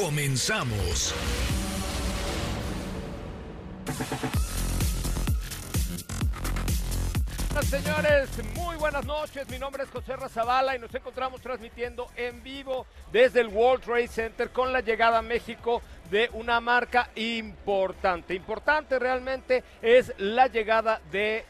[0.00, 1.14] Comenzamos.
[7.68, 9.46] Señores, muy buenas noches.
[9.50, 14.08] Mi nombre es José Razabala y nos encontramos transmitiendo en vivo desde el World Trade
[14.08, 18.34] Center con la llegada a México de una marca importante.
[18.34, 21.44] Importante realmente es la llegada de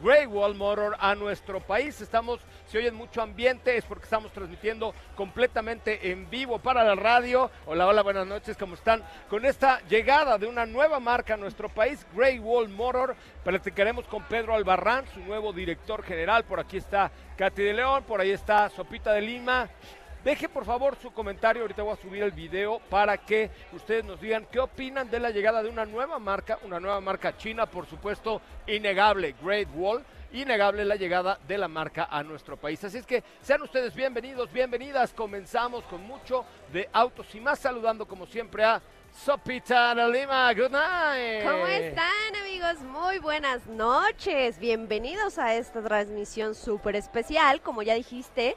[0.00, 2.00] Great Wall Motor a nuestro país.
[2.00, 7.50] Estamos, si oyen mucho ambiente, es porque estamos transmitiendo completamente en vivo para la radio.
[7.64, 9.02] Hola, hola, buenas noches, ¿cómo están?
[9.30, 14.22] Con esta llegada de una nueva marca a nuestro país, Great Wall Motor, platicaremos con
[14.24, 16.44] Pedro Albarrán, su nuevo director general.
[16.44, 19.70] Por aquí está Katy de León, por ahí está Sopita de Lima.
[20.22, 24.20] Deje por favor su comentario, ahorita voy a subir el video para que ustedes nos
[24.20, 27.86] digan qué opinan de la llegada de una nueva marca, una nueva marca china, por
[27.86, 32.82] supuesto, innegable, Great Wall, innegable la llegada de la marca a nuestro país.
[32.84, 38.06] Así es que sean ustedes bienvenidos, bienvenidas, comenzamos con mucho de autos y más, saludando
[38.06, 38.82] como siempre a
[39.24, 41.44] Sopita Lima, good night.
[41.44, 42.80] ¿Cómo están amigos?
[42.82, 44.58] Muy buenas noches.
[44.58, 47.60] Bienvenidos a esta transmisión súper especial.
[47.60, 48.56] Como ya dijiste,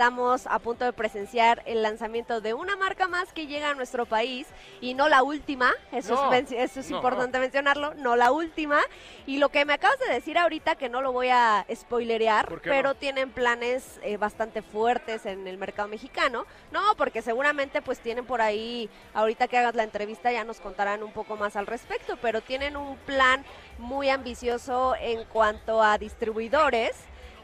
[0.00, 4.06] estamos a punto de presenciar el lanzamiento de una marca más que llega a nuestro
[4.06, 4.46] país
[4.80, 6.96] y no la última, eso, No, es, eso es no.
[6.96, 8.80] importante mencionarlo, no la última.
[9.26, 12.62] Y lo que me acabas de decir ahorita, que no lo voy a spoilerear, ¿Por
[12.62, 16.46] qué pero tienen planes eh, bastante fuertes en el mercado mexicano.
[16.72, 21.02] No, porque seguramente pues tienen por ahí, ahorita que hagas la entrevista ya nos contarán
[21.02, 23.44] un poco más al respecto, pero tienen un plan
[23.76, 26.96] muy ambicioso en cuanto a distribuidores.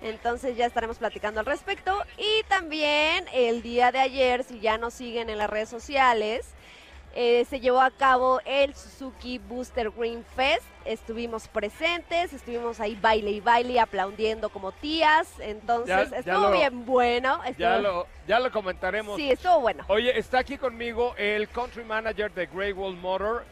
[0.03, 1.97] Entonces ya estaremos platicando al respecto.
[2.19, 6.47] Y también el día de ayer, si ya nos siguen en las redes sociales,
[7.19, 10.65] eh, se llevó a cabo el Suzuki Booster Green Fest.
[10.85, 15.27] Estuvimos presentes, estuvimos ahí baile y baile, aplaudiendo como tías.
[15.41, 17.41] Entonces Ya- ya estuvo lo- bien bueno.
[17.57, 19.17] Ya lo, ya lo comentaremos.
[19.17, 19.85] Sí, estuvo bueno.
[19.89, 23.47] Oye, está aquí conmigo el country manager de Great Wall Motor,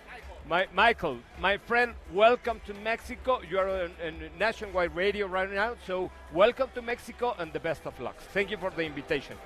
[0.49, 1.19] Mi- Michael.
[1.41, 3.41] My friend, welcome to Mexico.
[3.49, 7.87] You are on, on nationwide radio right now, so welcome to Mexico and the best
[7.87, 8.17] of luck.
[8.35, 9.37] Thank you for the invitation.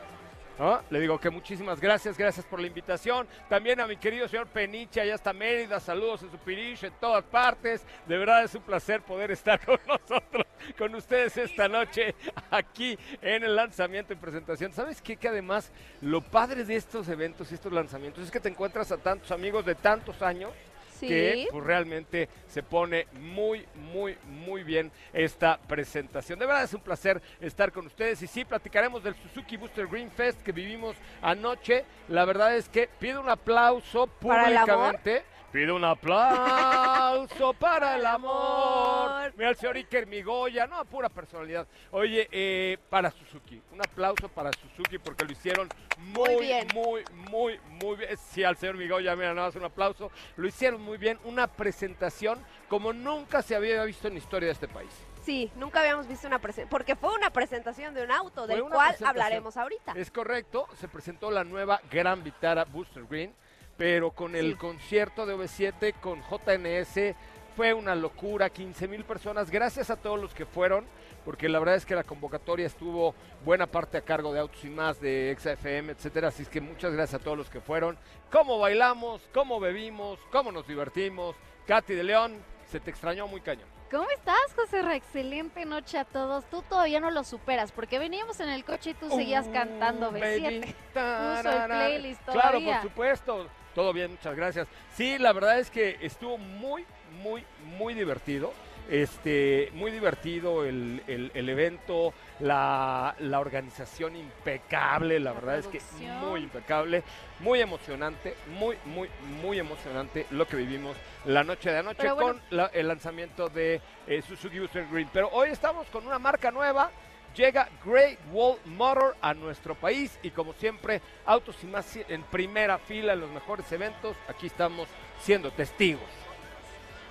[0.58, 0.80] ¿No?
[0.90, 3.28] Le digo que muchísimas gracias, gracias por la invitación.
[3.48, 7.22] También a mi querido señor Peniche, allá está Mérida, saludos en su piriche, en todas
[7.22, 7.86] partes.
[8.08, 10.44] De verdad es un placer poder estar con nosotros,
[10.76, 12.16] con ustedes esta noche
[12.50, 14.72] aquí en el lanzamiento y presentación.
[14.72, 15.14] ¿Sabes qué?
[15.16, 15.70] Que además
[16.00, 19.64] lo padre de estos eventos y estos lanzamientos es que te encuentras a tantos amigos
[19.64, 20.50] de tantos años
[20.98, 21.08] Sí.
[21.08, 26.38] que pues, realmente se pone muy, muy, muy bien esta presentación.
[26.38, 30.10] De verdad es un placer estar con ustedes y sí, platicaremos del Suzuki Booster Green
[30.10, 31.84] Fest que vivimos anoche.
[32.08, 35.24] La verdad es que pido un aplauso públicamente.
[35.52, 39.32] Pido un aplauso para el amor.
[39.34, 41.66] Mira el señor Iker Migoya, no, pura personalidad.
[41.90, 45.66] Oye, eh, para Suzuki, un aplauso para Suzuki porque lo hicieron
[45.98, 46.68] muy, Muy bien.
[46.74, 48.10] muy, muy, muy bien.
[48.18, 50.10] Sí, al señor Migoya, mira, nada más un aplauso.
[50.36, 54.52] Lo hicieron muy bien, una presentación como nunca se había visto en la historia de
[54.52, 54.90] este país.
[55.24, 58.94] Sí, nunca habíamos visto una presentación, porque fue una presentación de un auto, del cual
[59.02, 59.92] hablaremos ahorita.
[59.96, 63.34] Es correcto, se presentó la nueva Gran Vitara Booster Green,
[63.78, 64.58] pero con el Sí.
[64.58, 67.14] concierto de OV7 con JNS
[67.56, 70.84] fue una locura, 15 mil personas, gracias a todos los que fueron,
[71.24, 74.68] porque la verdad es que la convocatoria estuvo buena parte a cargo de Autos y
[74.70, 77.96] Más, de XFM, etcétera, así es que muchas gracias a todos los que fueron.
[78.30, 81.34] Cómo bailamos, cómo bebimos, cómo nos divertimos.
[81.66, 83.68] Katy de León, se te extrañó muy cañón.
[83.90, 84.94] ¿Cómo estás, José Ra?
[84.96, 86.44] Excelente noche a todos.
[86.50, 90.12] Tú todavía no lo superas porque veníamos en el coche y tú seguías Uh, cantando
[90.12, 90.20] baby,
[90.94, 91.40] B7.
[91.42, 92.80] Puso el playlist Claro, todavía.
[92.82, 93.46] por supuesto.
[93.78, 94.66] Todo bien, muchas gracias.
[94.96, 96.84] Sí, la verdad es que estuvo muy,
[97.22, 97.44] muy,
[97.78, 98.52] muy divertido.
[98.90, 105.68] Este, muy divertido el, el- el evento, la, la organización impecable, la, La verdad es
[105.68, 105.80] que
[106.20, 107.04] muy impecable,
[107.38, 109.08] muy emocionante, muy, muy,
[109.40, 110.96] muy emocionante lo que vivimos
[111.26, 112.32] la noche de anoche bueno.
[112.32, 114.58] con la- el lanzamiento de eh, Suzuki
[114.90, 115.08] Green.
[115.12, 116.90] Pero hoy estamos con una marca nueva,
[117.34, 122.78] llega Great Wall Motor a nuestro país y como siempre, Autos y más en primera
[122.78, 124.88] fila en los mejores eventos, aquí estamos
[125.20, 126.27] siendo testigos.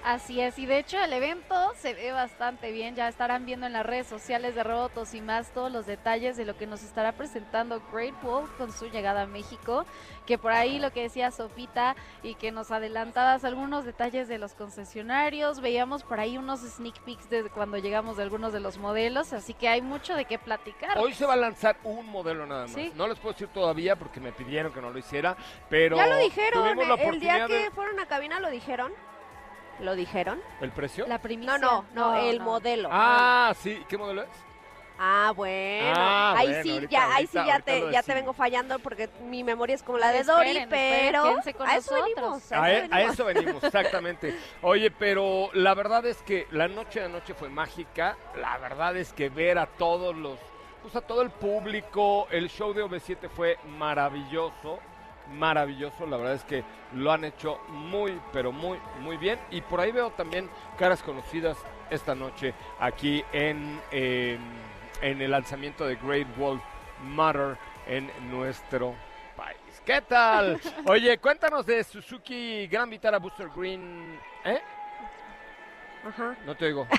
[0.10, 3.74] Así es, y de hecho el evento se ve bastante bien, ya estarán viendo en
[3.74, 7.12] las redes sociales de Robotos y más todos los detalles de lo que nos estará
[7.12, 9.86] presentando Great Wall con su llegada a México,
[10.26, 14.54] que por ahí lo que decía Sofita y que nos adelantabas algunos detalles de los
[14.54, 19.34] concesionarios, veíamos por ahí unos sneak peeks de cuando llegamos de algunos de los modelos,
[19.34, 20.98] así que hay mucho de qué platicar.
[21.00, 22.72] Hoy se va a lanzar un modelo nada más.
[22.72, 22.94] Sí.
[22.96, 25.36] No les puedo decir todavía porque me pidieron que no lo hiciera,
[25.70, 28.94] pero ya lo dijeron, el día que de- fueron a cabina lo dijeron.
[29.80, 30.40] ¿Lo dijeron?
[30.62, 31.06] ¿El precio?
[31.08, 31.58] La primicia.
[31.58, 32.90] No, no, no, el modelo.
[32.92, 33.84] Ah, sí.
[33.88, 34.30] ¿Qué modelo es?
[35.00, 35.94] Ah, bueno.
[35.96, 39.08] Ah, ahí bueno, sí, ahorita- ya, ahí sí ya te, ya te vengo fallando porque
[39.22, 42.04] mi memoria es como la de Esperen, Dori, pero a eso nosotros.
[42.16, 42.52] venimos.
[42.52, 43.14] A, eso e- a venimos.
[43.14, 44.36] eso venimos, exactamente.
[44.64, 48.18] Oye, pero la verdad es que la noche de noche fue mágica.
[48.42, 50.40] La verdad es que ver a todos los,
[50.82, 54.80] pues a todo el público, el show de OV7 fue maravilloso,
[55.32, 56.06] maravilloso.
[56.06, 56.64] La verdad es que
[56.94, 59.40] lo han hecho muy, pero muy, muy bien.
[59.52, 61.58] Y por ahí veo también caras conocidas
[61.90, 64.38] esta noche aquí en, eh,
[65.02, 66.62] en el lanzamiento de Great Wall
[67.04, 67.58] Matter
[67.88, 68.96] en nuestro
[69.36, 69.58] país.
[69.86, 70.60] ¿Qué tal?
[70.86, 74.20] Oye, cuéntanos de Suzuki Gran Vitara Booster Green.
[74.44, 74.62] ¿Eh?
[76.08, 76.36] Ajá.
[76.46, 76.88] No te digo.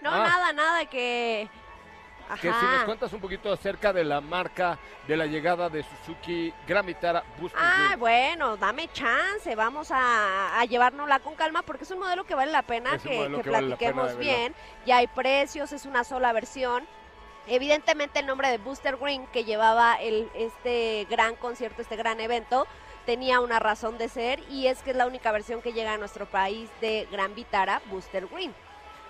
[0.00, 0.18] No, Ah.
[0.18, 1.48] nada, nada, que...
[2.36, 6.52] Que si nos cuentas un poquito acerca de la marca, de la llegada de Suzuki
[6.66, 11.90] Gran Vitara Booster Ah, bueno, dame chance, vamos a, a llevárnosla con calma porque es
[11.90, 14.54] un modelo que vale la pena Es que, vale pena, platiquemos bien.
[14.86, 16.86] Ya hay precios, es una sola versión.
[17.46, 22.66] Evidentemente el nombre de Booster Green que llevaba el, este gran concierto, este gran evento,
[23.06, 25.96] tenía una razón de ser y es que es la única versión que llega a
[25.96, 28.54] nuestro país de Gran Vitara Booster Green.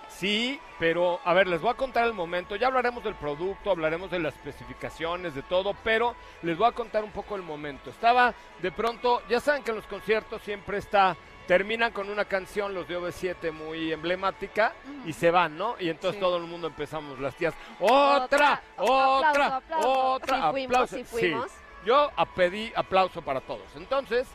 [0.09, 2.55] Sí, pero a ver, les voy a contar el momento.
[2.55, 7.03] Ya hablaremos del producto, hablaremos de las especificaciones, de todo, pero les voy a contar
[7.03, 7.89] un poco el momento.
[7.89, 11.15] Estaba de pronto, ya saben que en los conciertos siempre está,
[11.47, 14.73] terminan con una canción, los de OV7 muy emblemática,
[15.05, 15.75] y se van, ¿no?
[15.79, 16.21] Y entonces Sí.
[16.21, 19.89] todo el mundo empezamos las tías, otra, Otra, otra, aplauso, aplauso.
[20.13, 20.95] otra, Sí fuimos, aplauso".
[20.97, 21.51] sí fuimos.
[21.85, 23.63] Yo pedí aplauso para todos.
[23.75, 24.27] Entonces,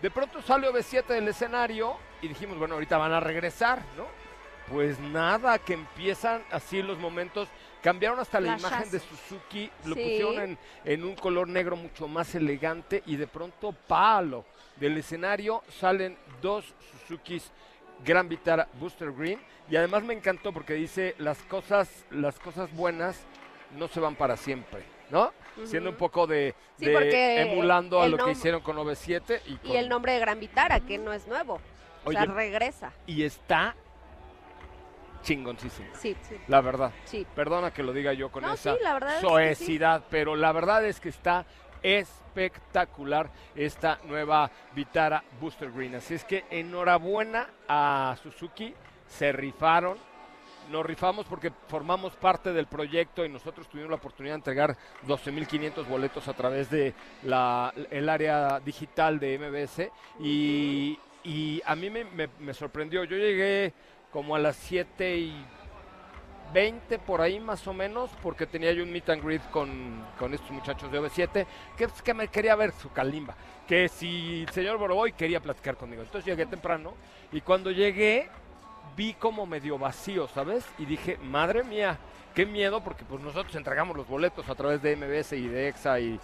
[0.00, 4.06] de pronto sale OV7 del escenario y dijimos, bueno, ahorita van a regresar, ¿no?
[4.72, 7.48] Pues nada, que empiezan así los momentos.
[7.82, 9.00] Cambiaron hasta la imagen de.
[9.00, 10.00] Suzuki, lo Sí.
[10.02, 14.44] pusieron en, en un color negro mucho más elegante y de pronto, palo,
[14.76, 16.74] del escenario salen dos
[17.06, 17.50] Suzukis
[18.04, 23.20] Gran Vitara Booster Green y además me encantó porque dice las cosas, las cosas buenas
[23.76, 25.32] no se van para siempre, ¿no?
[25.64, 29.76] Siendo un poco de, Sí, de porque emulando a lo que hicieron con OV7 y,
[29.76, 31.60] el nombre de Gran Vitara, que no es nuevo.
[32.04, 32.92] O sea, regresa.
[33.06, 33.76] y está
[35.22, 36.92] chingoncísimo, Sí, sí, la verdad.
[37.04, 37.26] sí.
[37.34, 39.28] Perdona que lo diga yo con No, esa sí, la verdad es que sí.
[39.28, 41.46] soecidad, pero la verdad es que está
[41.82, 45.94] espectacular esta nueva Vitara Booster Green.
[45.94, 48.74] Así es que enhorabuena a Suzuki,
[49.08, 49.96] se rifaron.
[50.70, 54.76] Nos rifamos porque formamos parte del proyecto y nosotros tuvimos la oportunidad de entregar
[55.06, 56.94] 12.500 boletos a través de
[57.24, 59.90] la, el área digital de MBS
[60.20, 63.02] y, y a mí me, me- me sorprendió.
[63.04, 63.72] Yo llegué
[64.12, 65.44] como a las 7 y
[66.52, 70.34] 20 por ahí más o menos, porque tenía yo un meet and greet con, con
[70.34, 73.34] estos muchachos de OV7, que, que me quería ver su calimba,
[73.66, 76.02] que si el señor Boroboy quería platicar conmigo.
[76.02, 76.94] Entonces llegué temprano
[77.32, 78.28] y cuando llegué
[78.96, 80.64] vi como medio vacío, ¿sabes?
[80.78, 81.98] Y dije, madre mía,
[82.34, 86.00] qué miedo, porque pues nosotros entregamos los boletos a través de MBS y de EXA
[86.00, 86.20] y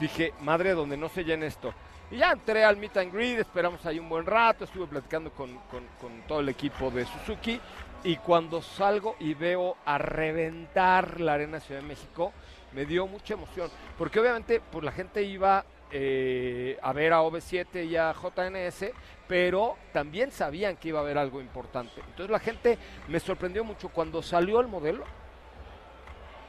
[0.00, 1.74] dije, madre, donde no se llene esto.
[2.10, 5.54] Y ya entré al meet and greet, esperamos ahí un buen rato, estuve platicando con,
[5.70, 7.60] con- todo el equipo de Suzuki
[8.04, 12.32] y cuando salgo y veo a reventar la Arena Ciudad de México,
[12.72, 17.86] me dio mucha emoción, porque obviamente pues la gente iba eh, a ver a OV7
[17.86, 18.90] y a JNS,
[19.26, 22.00] pero también sabían que iba a haber algo importante.
[22.00, 25.04] Entonces la gente me sorprendió mucho cuando salió el modelo,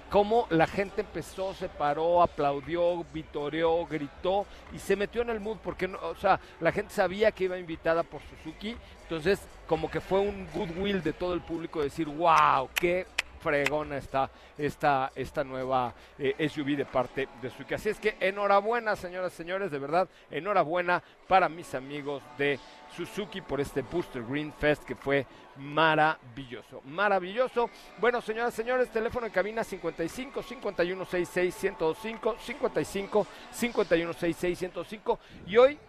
[0.09, 5.57] cómo la gente empezó, se paró, aplaudió, vitoreó, gritó y se metió en el mood
[5.63, 10.01] porque, no, o sea, la gente sabía que iba invitada por Suzuki, entonces como que
[10.01, 13.05] fue un goodwill de todo el público decir, wow, qué
[13.39, 17.73] fregona está esta, esta nueva eh, SUV de parte de Suzuki.
[17.73, 22.59] Así es que enhorabuena, señoras y señores, de verdad, enhorabuena para mis amigos de
[22.95, 25.25] Suzuki por este Booster Green Fest que fue
[25.57, 27.69] maravilloso, maravilloso.
[27.97, 35.19] Bueno, señoras y señores, teléfono en cabina 55 51 66 1025 55 51 66 1025
[35.47, 35.79] y hoy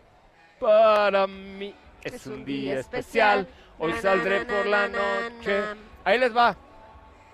[0.59, 3.49] para mí es, un día especial.
[3.79, 5.63] Hoy Na, saldré na, na, por la noche.
[6.05, 6.55] Ahí les va.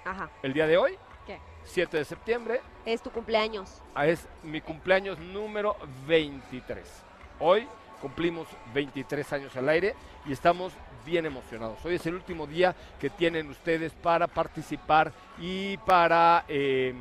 [0.05, 0.31] Ajá.
[0.43, 0.97] El día de hoy,
[1.27, 1.41] ¿Qué?
[1.65, 3.83] 7 de septiembre, Es tu cumpleaños.
[3.97, 7.03] ah, es mi cumpleaños número 23.
[7.41, 7.67] Hoy
[8.01, 9.95] cumplimos 23 años al aire
[10.27, 10.73] y estamos
[11.05, 11.85] bien emocionados.
[11.85, 16.45] Hoy es el último día que tienen ustedes para participar y para...
[16.49, 16.95] eh,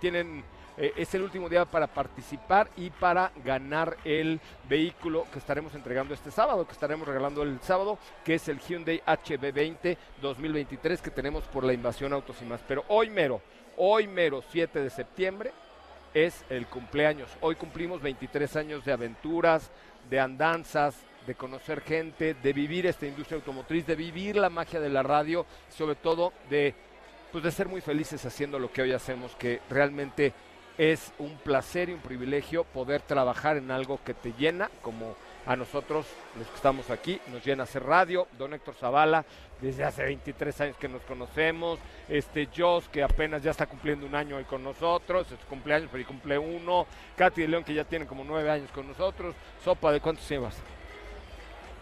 [0.00, 0.44] tienen
[0.80, 6.14] eh, es el último día para participar y para ganar el vehículo que estaremos entregando
[6.14, 11.44] este sábado, que estaremos regalando el sábado, que es el Hyundai HB20 2023 que tenemos
[11.44, 12.62] por la invasión Autos y más.
[12.66, 13.42] Pero hoy mero,
[13.76, 15.52] hoy mero 7 de septiembre
[16.14, 17.28] es el cumpleaños.
[17.42, 19.70] Hoy cumplimos 23 años de aventuras,
[20.10, 24.90] de andanzas, de conocer gente, de vivir esta industria automotriz, de vivir la magia de
[24.90, 26.74] la radio, sobre todo de
[27.30, 30.32] pues de ser muy felices haciendo lo que hoy hacemos, que realmente
[30.76, 35.14] es un placer y un privilegio poder trabajar en algo que te llena, como
[35.46, 36.06] a nosotros,
[36.38, 38.28] los que estamos aquí, nos llena hacer radio.
[38.38, 39.24] Don Héctor Zavala,
[39.60, 41.78] desde hace 23 años que nos conocemos.
[42.08, 45.88] Este Joss, que apenas ya está cumpliendo un año hoy con nosotros, es su cumpleaños,
[45.90, 46.86] pero y cumple uno.
[47.16, 49.34] Katy de León, que ya tiene como nueve años con nosotros.
[49.64, 50.56] Sopa, ¿de cuántos llevas?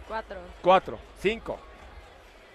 [0.07, 0.39] Cuatro.
[0.63, 1.59] Cuatro, cinco,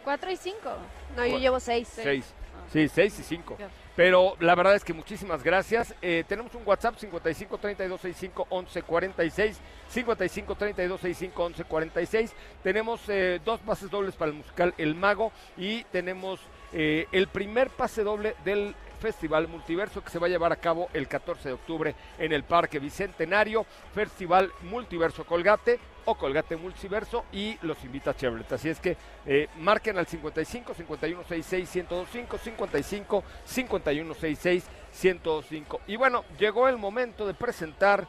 [0.04, 0.70] Cuatro y cinco.
[1.16, 1.88] No, yo llevo seis.
[1.88, 2.34] seis.
[2.72, 3.58] Sí, seis y cinco.
[3.96, 5.94] Pero la verdad es que muchísimas gracias.
[6.02, 9.62] Eh, tenemos un WhatsApp 55 32 65 11 46.
[9.90, 12.34] 55 32 65 11 46.
[12.64, 16.40] Tenemos eh, dos pases dobles para el musical El Mago y tenemos
[16.74, 20.88] eh, el primer pase doble del Festival Multiverso que se va a llevar a cabo
[20.94, 23.66] el 14 de octubre en el Parque Bicentenario.
[23.94, 28.50] Festival Multiverso Colgate o Colgate Multiverso y los invita a Chevrolet.
[28.54, 34.64] Así es que eh, marquen al 55 51 66 1025 55 51 66
[35.04, 35.82] 1025.
[35.88, 38.08] Y bueno, llegó el momento de presentar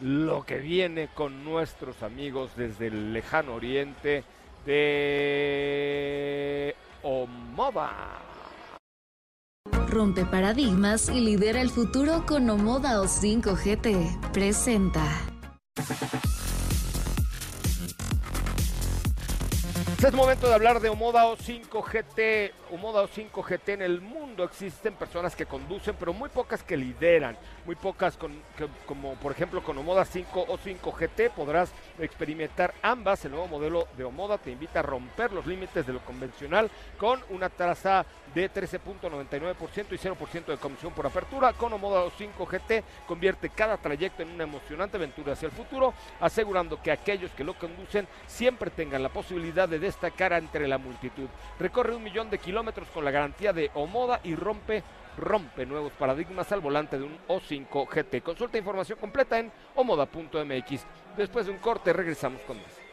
[0.00, 4.22] lo que viene con nuestros amigos desde el lejano oriente
[4.64, 7.90] de Omoda.
[9.88, 14.32] Rompe paradigmas y lidera el futuro con Omoda O5 GT.
[14.32, 15.04] Presenta.
[20.04, 22.52] Es momento de hablar de Omoda O5 GT.
[22.70, 27.36] Omoda O5 GT en el mundo existen personas que conducen, pero muy pocas que lideran.
[27.64, 32.74] Muy pocas con- que- como por ejemplo con Omoda 5 o 5 GT podrás experimentar
[32.82, 33.24] ambas.
[33.24, 37.20] El nuevo modelo de Omoda te invita a romper los límites de lo convencional con
[37.30, 38.04] una tasa
[38.36, 41.54] de 13.99% y 0% de comisión por apertura.
[41.54, 46.80] Con Omoda 5 GT convierte cada trayecto en una emocionante aventura hacia el futuro, asegurando
[46.82, 51.28] que aquellos que lo conducen siempre tengan la posibilidad de destacar entre la multitud.
[51.58, 54.82] Recorre un millón de kilómetros con la garantía de Omoda y rompe
[55.16, 58.22] rompe nuevos paradigmas al volante de un O5 GT.
[58.22, 60.86] Consulta información completa en omoda.mx.
[61.16, 62.85] Después de un corte regresamos con más.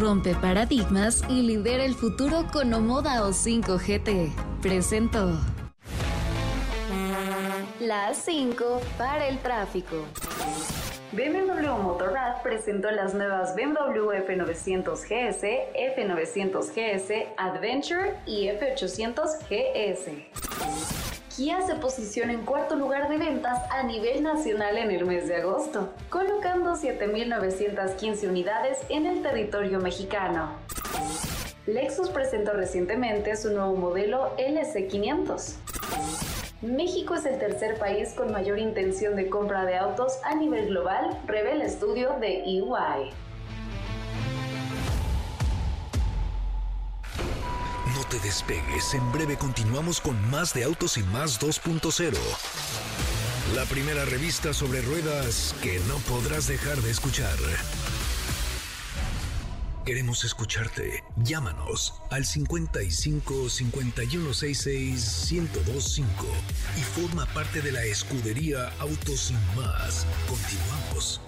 [0.00, 4.32] Rompe paradigmas y lidera el futuro con Omoda O5 GT.
[4.60, 5.38] Presentó.
[7.80, 10.04] Las 5 para el tráfico.
[11.12, 15.44] BMW Motorrad presentó las nuevas BMW F900 GS,
[15.96, 20.10] F900 GS Adventure y F800 GS.
[21.36, 25.36] Kia se posiciona en cuarto lugar de ventas a nivel nacional en el mes de
[25.36, 30.52] agosto, colocando 7.915 unidades en el territorio mexicano.
[31.66, 35.54] Lexus presentó recientemente su nuevo modelo LC500.
[36.62, 41.18] México es el tercer país con mayor intención de compra de autos a nivel global,
[41.26, 43.10] revela estudio de EY.
[48.20, 52.16] Despegues, en breve continuamos con más de Autos y Más 2.0.
[53.54, 57.36] La primera revista sobre ruedas que no podrás dejar de escuchar.
[59.84, 61.04] Queremos escucharte.
[61.16, 66.26] Llámanos al 55 5166 1025
[66.78, 70.06] y forma parte de la escudería Autos y Más.
[70.26, 71.20] Continuamos.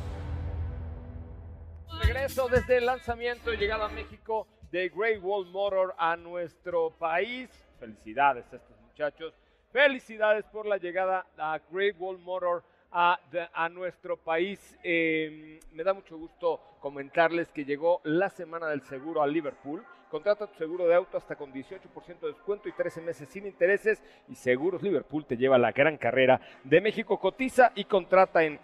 [2.00, 7.48] Regreso desde el lanzamiento y llegada a México de Great Wall Motor a nuestro país.
[7.80, 9.32] Felicidades a estos muchachos.
[9.72, 13.18] Felicidades por la llegada a Great Wall Motor a,
[13.54, 14.76] a nuestro país.
[14.84, 19.82] Eh, me da mucho gusto comentarles que llegó la semana del seguro a Liverpool.
[20.10, 24.02] Contrata tu seguro de auto hasta con 18% de descuento y 13 meses sin intereses.
[24.28, 27.18] Y Seguros Liverpool te lleva a la gran carrera de México.
[27.18, 28.58] Cotiza y contrata en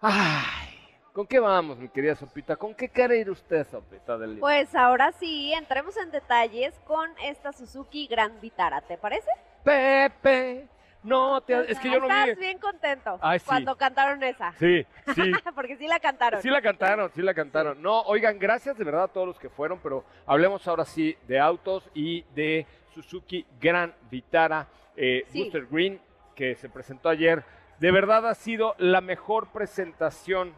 [0.00, 0.78] Ay,
[1.12, 2.56] ¿con qué vamos, mi querida Sopita?
[2.56, 4.18] ¿Con qué cara ir usted, Sopita?
[4.18, 4.38] Del?
[4.38, 9.30] Pues ahora sí, entremos en detalles con esta Suzuki Gran Vitara, ¿te parece?
[9.62, 10.66] Pepe,
[11.02, 12.34] No, te- es que yo no Estás vi.
[12.34, 13.46] bien contento Ay, sí.
[13.46, 14.52] cuando cantaron esa.
[14.58, 15.32] Sí, sí.
[15.54, 16.42] Porque sí la cantaron.
[16.42, 17.80] Sí la cantaron, sí la cantaron.
[17.80, 21.38] No, oigan, gracias de verdad a todos los que fueron, pero hablemos ahora sí de
[21.38, 25.42] autos y de Suzuki Gran Vitara eh, Sí.
[25.44, 26.00] Booster Green,
[26.34, 27.44] que se presentó ayer.
[27.78, 30.52] De verdad ha sido la mejor presentación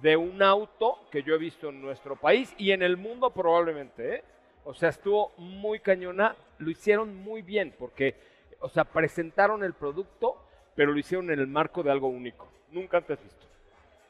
[0.00, 4.14] de un auto que yo he visto en nuestro país y en el mundo probablemente.
[4.16, 4.24] ¿eh?
[4.64, 8.14] O sea, estuvo muy cañona, lo hicieron muy bien porque,
[8.62, 10.36] o sea, presentaron el producto,
[10.74, 12.48] pero lo hicieron en el marco de algo único.
[12.70, 13.46] Nunca antes visto.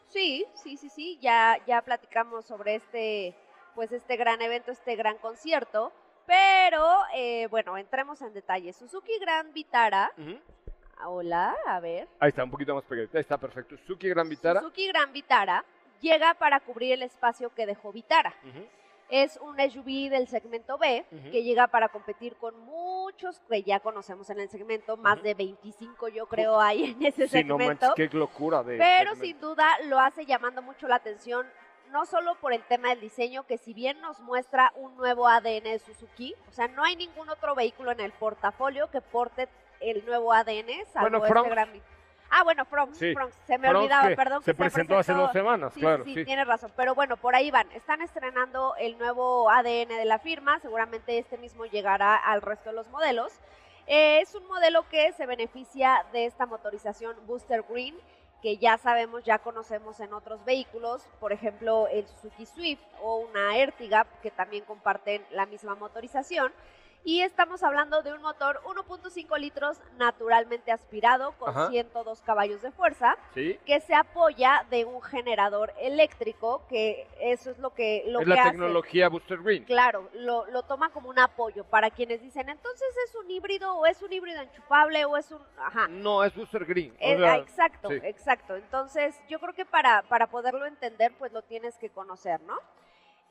[0.09, 1.19] Sí, sí, sí, sí.
[1.21, 3.35] Ya, ya platicamos sobre este,
[3.75, 5.93] pues este gran evento, este gran concierto.
[6.27, 8.73] Pero eh, bueno, entremos en detalle.
[8.73, 10.13] Suzuki Gran Vitara.
[10.17, 10.39] Ujú.
[11.05, 12.07] Hola, a ver.
[12.21, 13.19] Ahí está, un poquito más pegadita.
[13.19, 13.77] Ahí está, perfecto.
[13.79, 14.61] Suzuki Gran Vitara.
[14.61, 15.65] Suzuki Gran Vitara
[16.01, 18.35] llega para cubrir el espacio que dejó Vitara.
[18.45, 18.67] Ujú.
[19.13, 24.31] Es un SUV del segmento B que llega para competir con muchos que ya conocemos
[24.31, 27.89] en el segmento, más de 25 yo creo hay en ese Sí, no segmento.
[27.89, 28.79] manches, qué locura de.
[28.79, 29.25] Pero segmento.
[29.27, 31.47] sin duda lo hace llamando mucho la atención,
[31.91, 35.65] no solo por el tema del diseño, que si bien nos muestra un nuevo ADN
[35.65, 39.47] de Suzuki, o sea, no hay ningún otro vehículo en el portafolio que porte
[39.81, 41.69] el nuevo ADN, salvo Bueno, este gran...
[42.35, 43.15] Ah, bueno, Fronx, Sí.
[43.47, 44.43] Se me Fronx olvidaba, perdón.
[44.43, 46.03] Se que presentó hace dos semanas, Sí, claro.
[46.05, 46.73] sí, Sí, tienes razón.
[46.77, 47.71] Pero bueno, por ahí van.
[47.73, 50.59] Están estrenando el nuevo ADN de la firma.
[50.61, 53.33] Seguramente este mismo llegará al resto de los modelos.
[53.87, 57.95] Eh, es un modelo que se beneficia de esta motorización Booster Green,
[58.41, 63.57] que ya sabemos, ya conocemos en otros vehículos, por ejemplo el Suzuki Swift o una
[63.59, 66.53] Ertiga, que también comparten la misma motorización.
[67.05, 71.69] Y estamos hablando de un motor 1.5 litros naturalmente aspirado con Ajá.
[71.69, 73.59] 102 caballos de fuerza Sí.
[73.67, 78.31] que se apoya de un generador eléctrico, que eso es lo que, lo es que
[78.35, 78.51] la hace.
[78.53, 79.65] tecnología Booster Green.
[79.65, 83.85] Claro, lo, lo toma como un apoyo para quienes dicen, entonces es un híbrido o
[83.87, 85.43] es un híbrido enchufable o es un...
[85.59, 85.89] Ajá.
[85.89, 86.95] No, es Booster Green.
[87.01, 87.99] Eh, sea, exacto, sí.
[88.05, 88.55] exacto.
[88.55, 92.57] Entonces, yo creo que para, para poderlo entender, pues lo tienes que conocer, ¿no?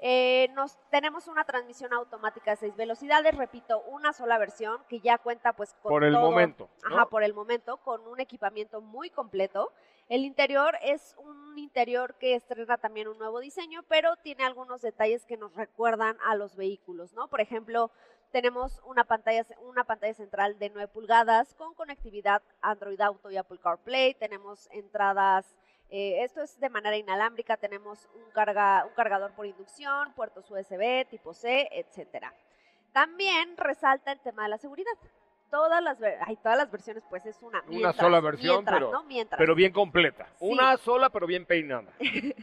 [0.03, 5.19] Eh, nos, tenemos una transmisión automática de seis velocidades, repito, una sola versión que ya
[5.19, 6.69] cuenta pues con por el todo- momento.
[6.89, 6.95] ¿no?
[6.95, 9.71] Ajá, por el momento, con un equipamiento muy completo.
[10.09, 15.25] El interior es un interior que estrena también un nuevo diseño, pero tiene algunos detalles
[15.25, 17.27] que nos recuerdan a los vehículos, ¿no?
[17.27, 17.91] Por ejemplo,
[18.31, 23.59] tenemos una pantalla, una pantalla central de 9 pulgadas con conectividad Android Auto y Apple
[23.61, 24.13] CarPlay.
[24.15, 25.55] Tenemos entradas,
[25.91, 31.05] eh, esto es de manera inalámbrica, tenemos un, carga, un cargador por inducción, puertos USB,
[31.09, 32.33] tipo C, etcétera.
[32.93, 34.91] También resalta el tema de la seguridad.
[35.49, 37.61] Todas las, ver- ay, todas las versiones, pues es una.
[37.67, 39.03] Una sola versión, mientras, pero- ¿no?
[39.03, 39.37] Mientras.
[39.37, 40.25] Pero bien completa.
[40.39, 40.45] Sí.
[40.49, 41.91] Una sola, pero bien peinada.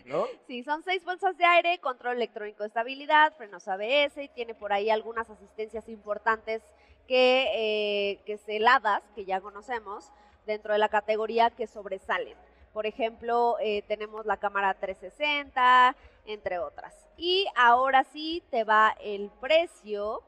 [0.05, 0.27] ¿No?
[0.47, 4.73] Sí, son seis bolsas de aire, control electrónico de estabilidad, frenos ABS y tiene por
[4.75, 6.63] ahí algunas asistencias importantes
[7.07, 10.11] que, eh, que se heladas, que ya conocemos,
[10.47, 12.37] dentro de la categoría que sobresalen.
[12.73, 16.95] Por ejemplo, eh, tenemos la cámara 360, entre otras.
[17.17, 20.23] Y ahora sí te va el precio.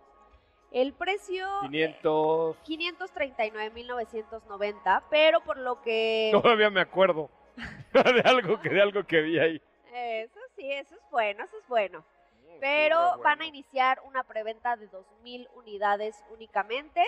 [0.72, 1.46] El precio...
[1.62, 2.57] 500.
[2.64, 6.31] 539.990, pero por lo que...
[6.42, 7.29] Todavía me acuerdo
[7.92, 9.61] de algo que de algo que vi ahí.
[9.92, 12.03] Eso sí, eso es bueno, eso es bueno.
[12.38, 17.05] Estuvo Pero van a iniciar una preventa de 2.000 unidades únicamente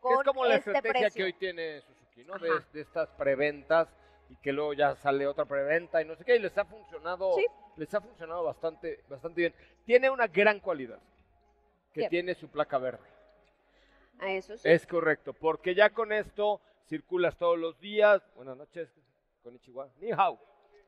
[0.00, 1.16] con es como la este estrategia precio.
[1.16, 2.38] que hoy tiene Suzuki, ¿no?
[2.38, 3.88] De estas preventas
[4.30, 7.34] y que luego ya sale otra preventa y no sé qué, y les ha funcionado,
[7.34, 7.46] Sí.
[7.76, 9.54] les ha funcionado bastante, bastante bien.
[9.84, 10.98] Tiene una gran cualidad,
[11.92, 12.08] que ¿Qué?
[12.08, 13.06] tiene su placa verde.
[14.20, 14.68] Ah, Eso sí.
[14.68, 18.22] Es correcto, porque ya con esto circulas todos los días.
[18.34, 18.88] Buenas noches,
[19.42, 20.38] konnichiwa, ni hao.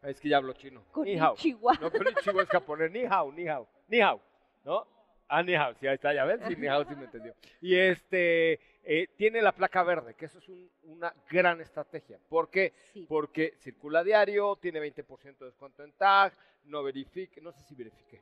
[0.02, 0.82] Es que ya hablo chino.
[0.92, 1.34] Con ni hao.
[1.80, 4.20] No, konnichiwa es japonés, ni hao, ni hao, ni hao,
[4.64, 4.86] ¿no?
[5.32, 7.34] Ah, ni hao, sí, ahí está, ya ves, sí, ni hao sí me entendió.
[7.60, 12.18] Y este, eh, tiene la placa verde, que eso es un- una gran estrategia.
[12.28, 12.72] ¿Por qué?
[12.92, 13.06] Sí.
[13.08, 16.32] Porque circula diario, tiene 20% de descuento en tag,
[16.64, 18.20] no verifique, no sé si verifique.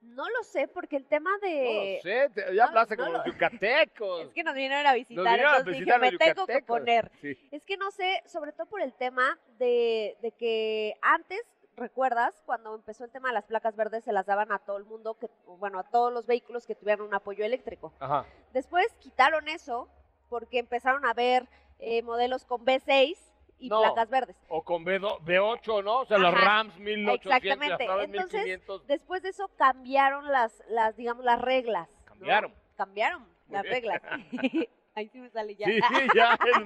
[0.00, 1.96] No lo sé, porque el tema No de...
[1.96, 4.20] lo sé, ya no, hablaste no con lo- los yucatecos.
[4.28, 6.78] Es que nos vinieron a visitar, Nos vinieron a visitar dije, me tengo que yucatecos".
[6.78, 7.10] poner.
[7.20, 7.48] Sí.
[7.50, 11.42] Es que no sé, sobre todo por el tema de, de que antes,
[11.76, 12.40] ¿recuerdas?
[12.46, 15.14] Cuando empezó el tema de las placas verdes se las daban a todo el mundo,
[15.18, 17.92] que, bueno, a todos los vehículos que tuvieran un apoyo eléctrico.
[18.00, 18.26] Ajá.
[18.52, 19.88] Después quitaron eso
[20.28, 23.16] porque empezaron a ver eh, modelos con B6
[23.58, 23.80] y No.
[23.82, 24.36] placas verdes.
[24.48, 26.00] O con B2, B8, ¿no?
[26.00, 27.84] O sea, Ajá, Rams 1800, exactamente.
[27.84, 28.86] Entonces, 1500.
[28.86, 31.88] Después de eso cambiaron las, las digamos, las reglas.
[31.90, 32.04] ¿no?
[32.06, 32.54] Cambiaron.
[32.76, 33.74] Cambiaron Muy las bien.
[33.74, 34.02] reglas.
[34.94, 35.66] Ahí sí me sale ya.
[35.66, 36.40] Sí, sí, ya es.
[36.46, 36.64] Estoy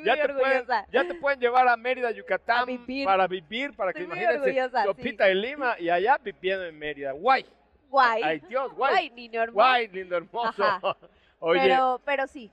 [0.00, 3.04] muy ya, te pueden, ya te pueden llevar a Mérida, Yucatán, A vivir.
[3.04, 7.12] para vivir, para que imagínense, orgullosa, Sopita de Lima y allá viviendo en Mérida.
[7.12, 7.44] Guay.
[7.88, 8.22] Guay.
[8.22, 8.92] Ay, Dios, guay.
[8.92, 9.54] Guay, niño hermoso.
[9.66, 10.64] Guay, lindo, hermoso.
[10.64, 10.96] Ajá.
[11.40, 12.52] Oye, Pero, pero sí.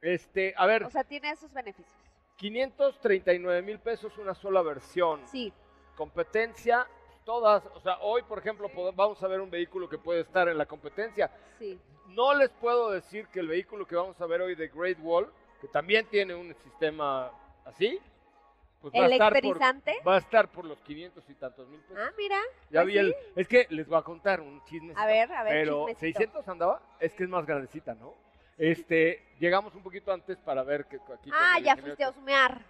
[0.00, 1.94] Este, a ver, O sea, tiene esos beneficios.
[2.36, 5.20] 539 mil pesos una sola versión.
[5.26, 5.52] Sí,
[5.96, 6.86] Competencia,
[7.30, 10.58] todas, o sea, hoy por ejemplo vamos a ver un vehículo que puede estar en
[10.58, 11.30] la competencia.
[11.60, 11.78] sí.
[12.08, 15.32] No les puedo decir que el vehículo que vamos a ver hoy de Great Wall,
[15.60, 17.30] que también tiene un sistema
[17.64, 18.00] así,
[18.80, 22.02] pues va a estar por, va a estar por los 500 y tantos mil pesos.
[22.04, 22.40] Ah, mira.
[22.68, 24.92] ya pues vi el, es que les voy a contar un chisme.
[24.96, 26.18] A ver, a ver, Pero chismecito.
[26.18, 28.12] 600 andaba, es que es más grandecita, ¿no?
[28.58, 31.30] Este, llegamos un poquito antes para ver que aquí.
[31.32, 32.60] Ah, ya fuiste a husmear.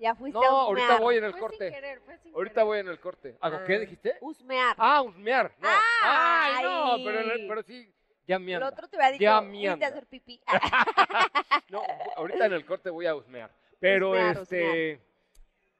[0.00, 0.90] Ya fuiste No, a husmear.
[0.90, 1.70] ahorita voy en el Fue sin corte.
[1.70, 2.66] querer, fue sin Ahorita querer.
[2.66, 3.36] voy en el corte.
[3.40, 3.64] ¿Hago Ah.
[3.66, 4.16] qué dijiste?
[4.20, 4.74] Husmear.
[4.78, 5.52] Ah, husmear.
[5.60, 5.68] No.
[5.68, 6.52] Ay.
[6.56, 7.92] Ay, no, pero, pero sí,
[8.26, 8.68] ya me el anda.
[8.68, 9.86] otro te hubiera dicho, Ya me anda.
[9.88, 10.40] hacer pipí.
[11.70, 11.82] No,
[12.16, 13.50] ahorita en el corte voy a husmear.
[13.78, 15.00] Pero Husmear, este,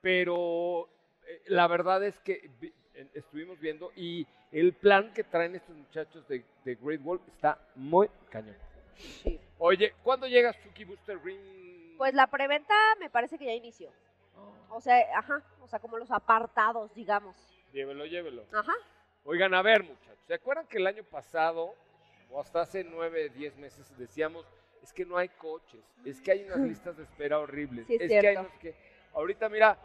[0.01, 0.89] pero
[1.27, 5.75] eh, la verdad es que vi- eh, estuvimos viendo y el plan que traen estos
[5.77, 8.57] muchachos de, de Great Wall está muy cañón.
[9.23, 9.41] Sí.
[9.59, 11.97] Oye, ¿cuándo llega Suki Booster Ring?
[11.97, 13.91] Pues la preventa me parece que ya inició.
[14.71, 17.37] O sea, ajá, o sea, como los apartados, digamos.
[17.73, 18.45] Llévelo, llévelo.
[18.53, 18.73] Ajá.
[19.25, 21.75] Oigan, a ver, muchachos, ¿se acuerdan que el año pasado,
[22.31, 24.47] o hasta hace nueve, diez meses, decíamos,
[24.83, 28.03] es que no hay coches, es que hay unas listas de espera horribles, Sí, es
[28.03, 28.75] es que hay sé qué.
[29.13, 29.77] Ahorita, mira,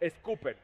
[0.00, 0.56] escupen,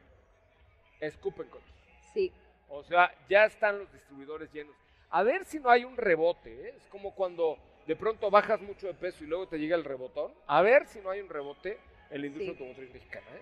[0.99, 1.73] escupen coches.
[2.13, 2.31] Sí.
[2.69, 4.75] O sea, ya están los distribuidores llenos.
[5.09, 6.73] A ver si no hay un rebote, ¿eh?
[6.77, 10.33] Es como cuando de pronto bajas mucho de peso y luego te llega el rebotón.
[10.47, 11.77] A ver si no hay un rebote
[12.13, 12.57] en la industria Sí.
[12.59, 13.41] automotriz mexicana, ¿eh?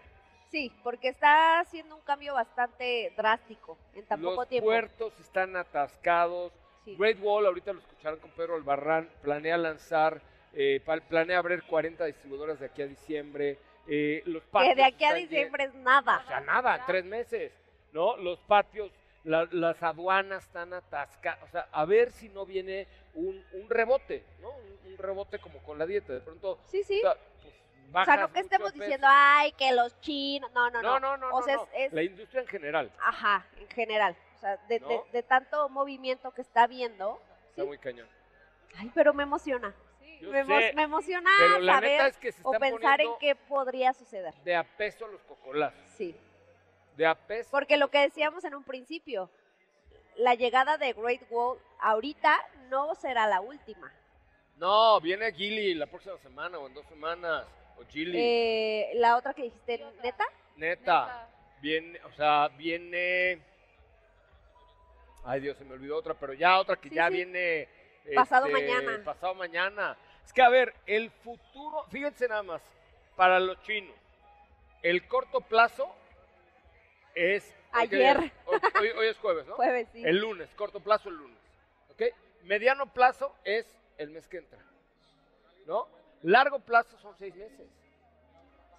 [0.50, 4.66] Sí, porque está haciendo un cambio bastante drástico en tan Los poco tiempo.
[4.68, 6.52] puertos están atascados.
[6.84, 6.96] Sí.
[6.98, 10.22] Great Wall, ahorita lo escucharon con Pedro Albarrán, planea lanzar,
[10.54, 13.58] eh, planea abrir 40 distribuidoras de aquí a diciembre.
[13.88, 16.22] eh, los Que patios de aquí a diciembre es nada.
[16.24, 17.52] O sea, nada, en tres meses,
[17.94, 18.16] ¿no?
[18.18, 18.92] Los patios,
[19.24, 21.42] la- las aduanas están atascadas.
[21.44, 24.50] O sea, a ver si no viene un, un rebote, ¿no?
[24.52, 26.14] Un, un rebote como con la dieta.
[26.14, 27.00] De pronto, Sí, sí.
[27.00, 27.54] o sea, pues,
[27.94, 28.84] O sea, no que estemos peso.
[28.84, 30.52] diciendo, ay, que los chinos.
[30.54, 31.00] No, no, no.
[31.00, 31.64] No, no, no, O sea, no.
[31.64, 34.16] es, es- La industria en general Ajá, en general.
[34.36, 35.06] O sea, de, de- ¿No?
[35.12, 37.22] de tanto movimiento que está viendo.
[37.50, 37.68] está Sí.
[37.68, 38.08] muy cañón.
[38.78, 39.74] Ay, pero me emociona.
[40.00, 40.20] Sí.
[40.28, 41.30] Me, sé, me emociona
[41.66, 44.34] saber neta es que se o pensar en qué podría suceder.
[44.44, 45.80] de a peso los cocolazos.
[45.98, 46.16] Sí.
[46.96, 47.50] De a peso.
[47.52, 49.30] Porque lo que decíamos en un principio,
[50.16, 52.38] la llegada de Great Wall ahorita
[52.70, 53.92] no será la última.
[54.58, 57.46] No, viene Gilly la próxima semana o en dos semanas.
[57.88, 58.18] O.
[58.18, 61.28] Eh, la otra que dijiste, neta, Neta.
[61.62, 63.40] Viene, o sea, viene.
[65.24, 67.14] Ay Dios, se me olvidó otra, pero ya otra que Sí, ya sí.
[67.14, 67.68] viene.
[68.16, 69.04] Pasado este, mañana.
[69.04, 69.98] Pasado mañana.
[70.26, 72.62] Es que a ver, el futuro, fíjense nada más,
[73.16, 73.96] para los chinos,
[74.82, 75.94] el corto plazo
[77.14, 77.54] es.
[77.74, 78.32] ¿hoy qué día Ayer.
[78.46, 79.56] Hoy, hoy- hoy es jueves, ¿no?
[79.58, 80.04] jueves, sí.
[80.04, 81.38] El lunes, corto plazo el lunes.
[81.92, 82.02] ¿Ok?
[82.44, 83.66] Mediano plazo es
[83.98, 84.60] el mes que entra.
[85.68, 85.88] ¿No?
[86.24, 87.68] Largo plazo son seis meses.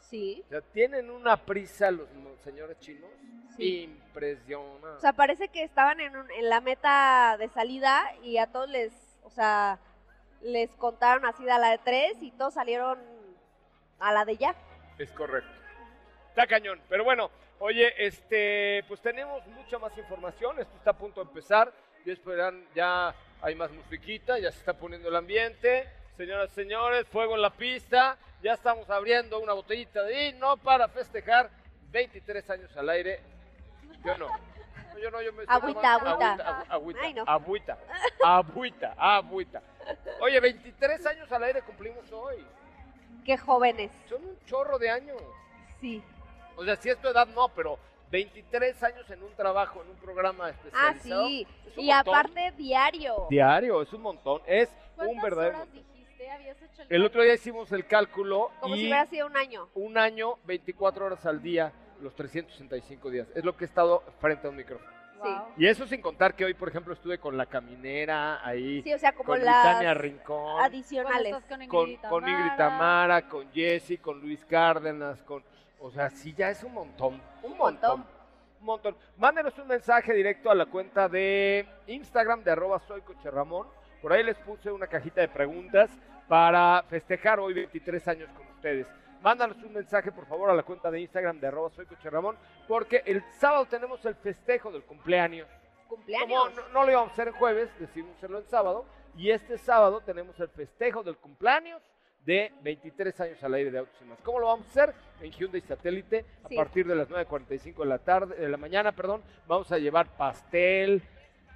[0.01, 0.43] Sí.
[0.47, 2.09] O sea, tienen una prisa los
[2.45, 3.11] señores chinos.
[3.57, 3.85] Sí.
[3.85, 4.87] Impresionante.
[4.87, 8.69] O sea, parece que estaban en, un- en la meta de salida y a todos
[8.69, 8.93] les,
[9.25, 9.79] o sea,
[10.43, 12.99] les contaron así de a la de tres y todos salieron
[13.99, 14.55] a la de ya.
[14.99, 15.51] es correcto.
[16.29, 16.81] Está cañón.
[16.89, 20.59] Pero bueno, oye, este, pues tenemos mucha más información.
[20.59, 21.73] Esto está a punto de empezar.
[22.05, 25.89] Ya esperan, ya hay más musiquita, ya se está poniendo el ambiente.
[26.17, 28.17] Señoras y señores, fuego en la pista.
[28.43, 31.51] Ya estamos abriendo una botellita de vino para festejar
[31.91, 33.21] 23 años al aire.
[34.05, 34.29] Yo no.
[35.01, 36.31] Yo no, yo me Agüita, agüita.
[36.35, 37.25] agüita, agüita, Ay, no.
[37.27, 37.79] agüita,
[38.23, 39.63] agüita, agüita.
[40.21, 42.45] Oye, 23 años al aire cumplimos hoy.
[43.25, 43.91] Qué jóvenes.
[44.09, 45.21] Son un chorro de años.
[45.81, 46.03] Sí.
[46.57, 47.79] O sea, si es tu edad, no, pero
[48.11, 51.27] 23 años en un trabajo, en un programa Ah, especializado.
[51.27, 51.47] sí.
[51.67, 52.15] es un Y montón.
[52.15, 53.27] aparte diario.
[53.31, 54.43] Diario, es un montón.
[54.47, 55.92] Es un ¿Cuántas verdadero horas montón.
[56.35, 59.37] ¿Habías hecho el El otro día hicimos el cálculo Como y si hubiera sido un
[59.37, 59.69] año.
[59.75, 63.29] un año, 24 horas al día, los 365 días.
[63.35, 64.91] Es lo que he estado frente a un micrófono.
[65.57, 68.99] Y eso sin contar que hoy, por ejemplo, estuve con la caminera ahí, Sí, o
[68.99, 71.33] sea, como con las Tania Rincón, adicionales.
[71.35, 72.57] con con, Ingrid y con Ingrid Tamara.
[72.57, 75.45] Tamara, con Jesse, con Luis Cárdenas, con...
[75.79, 77.23] O sea, sí, ya es un montón.
[77.43, 77.91] Un, Un montón.
[78.01, 78.07] montón.
[78.59, 78.97] Un montón.
[79.17, 83.69] Mándenos un mensaje directo a la cuenta de Instagram de arroba soy Coche Ramón.
[84.01, 85.89] Por ahí les puse una cajita de preguntas
[86.33, 88.87] para festejar hoy 23 años con ustedes.
[89.21, 93.03] Mándanos un mensaje, por favor, a la cuenta de Instagram de arroba soy Ramón, porque
[93.05, 95.47] el sábado tenemos el festejo del cumpleaños.
[95.87, 96.55] Como Cumpleaños.
[96.57, 98.87] no, no lo íbamos a hacer en jueves, decidimos hacerlo el sábado.
[99.15, 101.83] Y este sábado tenemos el festejo del cumpleaños
[102.25, 104.19] de 23 años al aire de Autos y Más.
[104.23, 104.95] ¿Cómo lo vamos a hacer?
[105.21, 106.57] En Hyundai Satélite, a Sí.
[106.57, 111.03] partir de las 9.45 de la tarde, de la mañana, perdón, vamos a llevar pastel,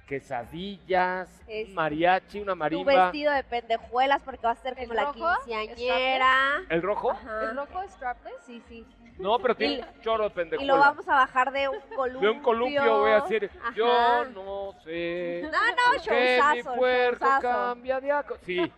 [0.07, 3.03] quesadillas, Es un mariachi, una Tu marimba.
[3.03, 6.63] vestido de pendejuelas porque va a ser ¿El como la quinceañera.
[6.69, 7.11] ¿El rojo?
[7.11, 7.43] Ajá.
[7.43, 8.35] ¿El rojo es strapless?
[8.45, 8.85] Sí, sí.
[9.19, 10.73] No, pero tiene Y- un chorro de Y pendejuela.
[10.73, 12.29] lo vamos a bajar de un columpio.
[12.29, 15.41] De un columpio voy a decir, yo no sé.
[15.43, 17.41] No, no, que mi showzazo.
[17.41, 18.71] cambia de aco- Sí,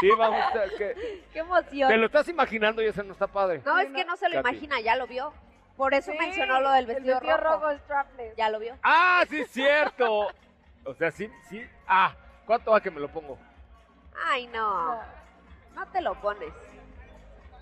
[0.00, 0.76] sí, vamos a...
[0.76, 1.88] Que, Qué emoción.
[1.90, 3.62] te lo estás imaginando y eso no está padre.
[3.64, 4.48] No, es que no se lo Katy.
[4.56, 5.32] imagina, ya lo vio.
[5.78, 7.66] Por eso Sí, mencionó lo del vestido, el vestido rojo.
[7.68, 8.36] rojo strapless.
[8.36, 8.76] Ya lo vio.
[8.82, 10.26] ¡Ah, sí es cierto!
[10.84, 11.64] O sea, sí, sí.
[11.86, 12.14] Ah,
[12.46, 13.38] ¿cuánto va que me lo pongo?
[14.26, 14.96] Ay, no.
[15.74, 15.86] No.
[15.92, 16.52] Te lo pones.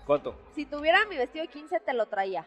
[0.05, 0.39] ¿Cuánto?
[0.55, 2.45] Si tuviera mi vestido de 15, te lo traía.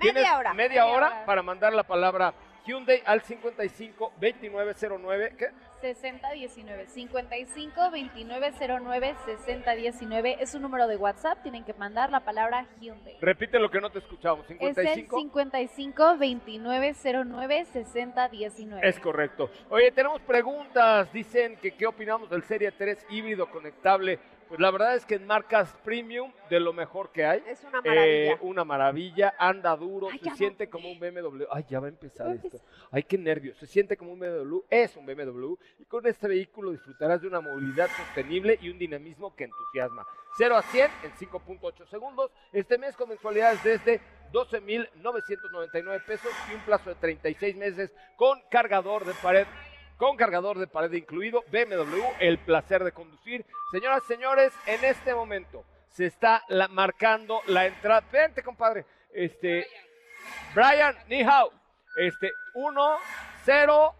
[0.00, 0.54] Tienes Media hora.
[0.54, 1.26] Media Media hora hora.
[1.26, 2.32] para mandar la palabra
[2.64, 5.34] Hyundai al 55 2909.
[5.36, 5.50] ¿Qué?
[5.80, 11.42] 6019 55 2909 6019 es un número de WhatsApp.
[11.42, 13.16] Tienen que mandar la palabra Hyundai.
[13.20, 14.44] Repite lo que no te escuchamos.
[14.44, 15.18] Es el 55.
[15.18, 18.88] 55 2909 6019.
[18.88, 19.50] Es correcto.
[19.70, 21.12] Oye, tenemos preguntas.
[21.12, 24.20] Dicen que qué opinamos del Serie 3 híbrido conectable.
[24.52, 27.42] Pues la verdad es que en marcas premium de lo mejor que hay.
[27.46, 28.32] Es una maravilla.
[28.32, 30.36] Eh, una maravilla, anda duro, Ay, se va.
[30.36, 31.44] siente como un BMW.
[31.50, 32.58] Ay, ya va a empezar esto.
[32.90, 33.56] Ay, qué nervios.
[33.56, 35.54] Se siente como un BMW, es un BMW.
[35.78, 40.06] Y con este vehículo disfrutarás de una movilidad sostenible y un dinamismo que entusiasma.
[40.36, 42.30] 0 a 100 en 5.8 segundos.
[42.52, 44.02] Este mes con mensualidades desde
[44.34, 49.46] 12.999 pesos y un plazo de 36 meses con cargador de pared.
[50.02, 53.46] Con cargador de pared incluido, BMW, el placer de conducir.
[53.70, 58.02] Señoras y señores, en este momento se está marcando la entrada.
[58.10, 58.84] Vente, compadre.
[59.12, 59.64] Este,
[60.56, 61.52] Brian, ni hao.
[61.96, 62.96] Este, 1,
[63.44, 63.94] 0.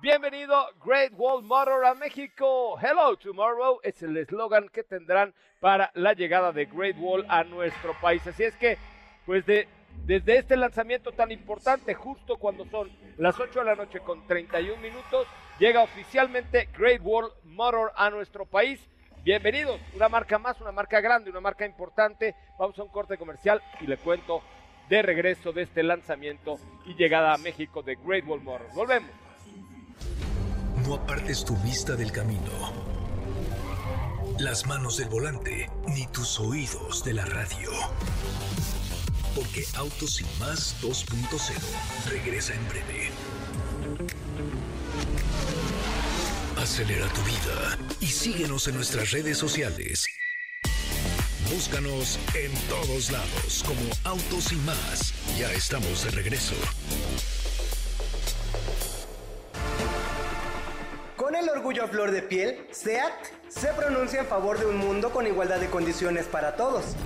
[0.00, 2.78] Bienvenido Great Wall Motor a México.
[2.80, 7.94] Hello tomorrow es el eslogan que tendrán para la llegada de Great Wall a nuestro
[8.00, 8.24] país.
[8.28, 8.78] Así es que,
[9.24, 9.66] pues de,
[10.06, 14.80] desde este lanzamiento tan importante, justo cuando son las 8 de la noche con 31
[14.80, 15.26] minutos,
[15.58, 18.80] llega oficialmente Great Wall Motor a nuestro país.
[19.24, 22.36] Bienvenidos, una marca más, una marca grande, una marca importante.
[22.56, 24.42] Vamos a un corte comercial y le cuento
[24.88, 28.68] de regreso de este lanzamiento y llegada a México de Great Wall Motor.
[28.74, 29.10] Volvemos.
[30.86, 32.52] No apartes tu vista del camino,
[34.38, 37.72] las manos del volante, ni tus oídos de la radio.
[39.36, 41.52] Porque Autos y Más 2.0
[42.08, 43.10] regresa en breve.
[46.56, 50.06] Acelera tu vida y síguenos en nuestras redes sociales.
[51.52, 55.12] Búscanos en todos lados como Autos y Más.
[55.38, 56.54] Ya estamos de regreso.
[61.14, 63.12] Con el orgullo a flor de piel, SEAT
[63.50, 66.96] se pronuncia en favor de un mundo con igualdad de condiciones para todos.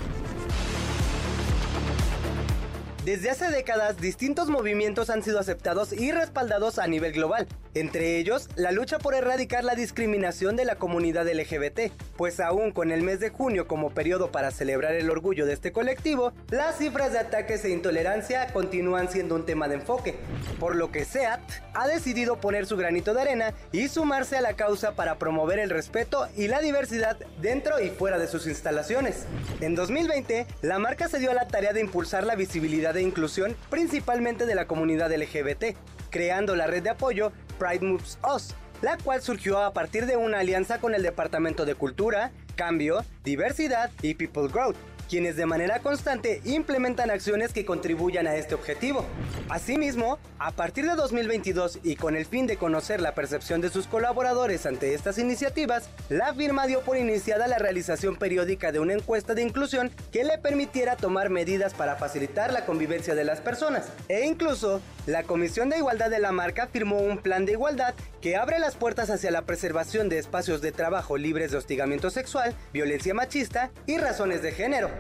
[3.11, 8.49] Desde hace décadas, distintos movimientos han sido aceptados y respaldados a nivel global, entre ellos
[8.57, 13.21] la lucha por erradicar la discriminación de la comunidad LGBT, pues aún con el mes
[13.21, 17.65] de junio como periodo para celebrar el orgullo de este colectivo, las cifras de ataques
[17.65, 20.17] e intolerancia continúan siendo un tema de enfoque,
[20.59, 21.41] por lo que SEAT
[21.75, 25.71] ha decidido poner su granito de arena y sumarse a la causa para promover el
[25.71, 29.27] respeto y la diversidad dentro y fuera de sus instalaciones.
[29.61, 33.57] En 2020, la marca se dio a la tarea de impulsar la visibilidad e inclusión
[33.69, 35.77] principalmente de la comunidad LGBT,
[36.11, 40.39] creando la red de apoyo Pride Moves Us, la cual surgió a partir de una
[40.39, 44.77] alianza con el Departamento de Cultura, Cambio, Diversidad y People Growth,
[45.11, 49.05] quienes de manera constante implementan acciones que contribuyan a este objetivo.
[49.49, 53.89] Asimismo, a partir de 2022 y con el fin de conocer la percepción de sus
[53.89, 59.35] colaboradores ante estas iniciativas, la firma dio por iniciada la realización periódica de una encuesta
[59.35, 63.89] de inclusión que le permitiera tomar medidas para facilitar la convivencia de las personas.
[64.09, 68.37] E incluso, la Comisión de Igualdad de la marca firmó un plan de igualdad que
[68.37, 73.13] abre las puertas hacia la preservación de espacios de trabajo libres de hostigamiento sexual, violencia
[73.13, 75.00] machista y razones de género.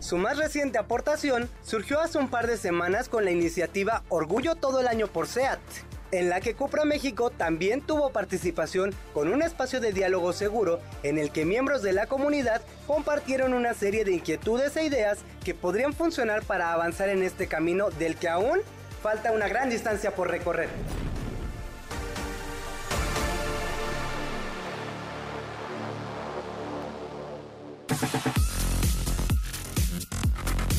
[0.00, 4.80] Su más reciente aportación surgió hace un par de semanas con la iniciativa Orgullo todo
[4.80, 5.60] el año por SEAT,
[6.10, 11.18] en la que Cupra México también tuvo participación con un espacio de diálogo seguro en
[11.18, 15.92] el que miembros de la comunidad compartieron una serie de inquietudes e ideas que podrían
[15.92, 18.58] funcionar para avanzar en este camino del que aún
[19.02, 20.68] falta una gran distancia por recorrer.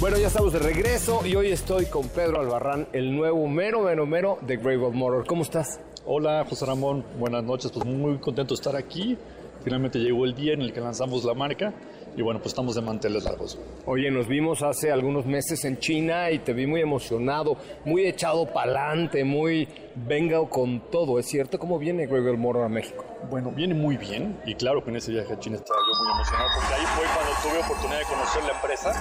[0.03, 4.05] Bueno, ya estamos de regreso y hoy estoy con Pedro Albarrán, el nuevo mero, mero,
[4.05, 5.25] mero de Grey Gold Motor.
[5.25, 5.79] ¿Cómo estás?
[6.05, 7.05] Hola, José Ramón.
[7.17, 7.71] Buenas noches.
[7.71, 9.17] Pues muy contento de estar aquí.
[9.63, 11.73] Finalmente llegó el día en el que lanzamos la marca
[12.15, 13.57] y bueno, pues estamos de manteles largos.
[13.85, 18.45] Oye, nos vimos hace algunos meses en China y te vi muy emocionado, muy echado
[18.45, 21.17] para adelante, muy venga con todo.
[21.17, 21.57] ¿Es cierto?
[21.57, 23.03] ¿Cómo viene Grey Gold Motor a México?
[23.29, 26.13] Bueno, viene muy bien y claro que en ese viaje a China estaba yo muy
[26.13, 28.91] emocionado porque ahí fue cuando tuve oportunidad de conocer la empresa.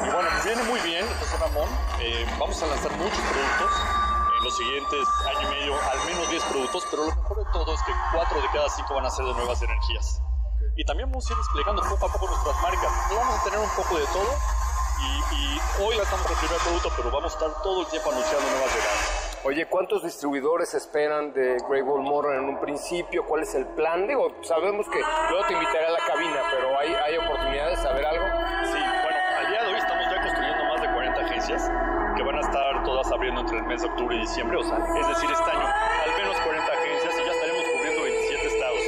[0.00, 1.68] Y bueno, viene muy bien, José Ramón.
[2.02, 4.03] Eh, vamos a lanzar muchos productos
[4.44, 7.82] los siguientes año y medio, al menos 10 productos, pero lo mejor de todo es
[7.82, 10.20] que 4 de cada 5 van a ser de nuevas energías.
[10.76, 12.92] Y también vamos a ir explicando poco a poco nuestras marcas.
[13.10, 14.28] Vamos a tener un poco de todo
[15.00, 18.50] y, y hoy lanzamos el primer producto, pero vamos a estar todo el tiempo anunciando
[18.50, 19.24] nuevas llegadas.
[19.44, 23.24] Oye, ¿cuántos distribuidores esperan de Grey Gold Motor en un principio?
[23.26, 24.06] ¿Cuál es el plan?
[24.06, 28.06] Digo, sabemos que luego te invitaré a la cabina, pero ¿hay, hay oportunidades de saber
[28.06, 28.43] algo?
[33.64, 36.72] El mes de octubre y diciembre, o sea, es decir, este año al menos 40
[36.72, 38.80] agencias y ya estaremos cubriendo 27 estados.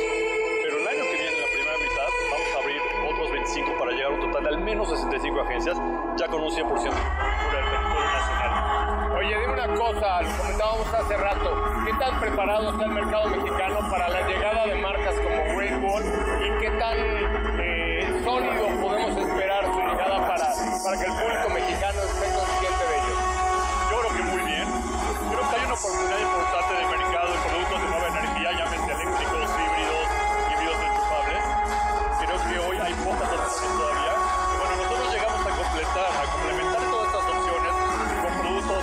[0.62, 3.92] Pero el año que viene, en la primera mitad, vamos a abrir otros 25 para
[3.92, 5.76] llegar a un total de al menos 65 agencias,
[6.16, 9.12] ya con un 100% de cobertura del territorio nacional.
[9.16, 11.48] Oye, dime una cosa, lo comentábamos hace rato,
[11.86, 16.06] ¿qué tan preparado está el mercado mexicano para la llegada de marcas como Grey Gold
[16.44, 16.96] y qué tan
[17.60, 20.46] eh, sólido podemos esperar su llegada para,
[20.84, 22.05] para que el público mexicano
[25.76, 30.06] oportunidad importante de mercado de productos de nueva energía, llámese eléctricos, híbridos,
[30.48, 31.42] híbridos enchufables.
[32.16, 34.14] Creo que hoy hay pocas opciones todavía.
[34.16, 37.72] Y bueno, nosotros llegamos a completar, a complementar todas estas opciones
[38.24, 38.82] con productos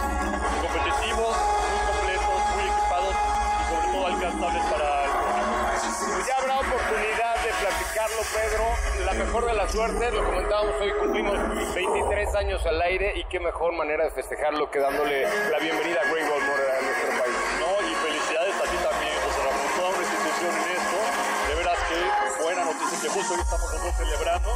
[0.62, 5.64] competitivos, muy completos, muy equipados y sobre todo alcanzables para el público.
[6.28, 8.66] Ya habrá oportunidad de platicarlo, Pedro.
[9.06, 11.38] La mejor de la suerte, lo comentábamos hoy, cumplimos
[11.74, 16.12] 23 años al aire y qué mejor manera de festejarlo que dándole la bienvenida a
[16.12, 17.38] Grey Motor a nuestro país.
[17.60, 19.92] No, y felicidades a ti también, José Ramón, toda
[20.48, 20.98] en esto.
[21.48, 24.50] De veras que buena noticia que justo hoy estamos nosotros celebrando.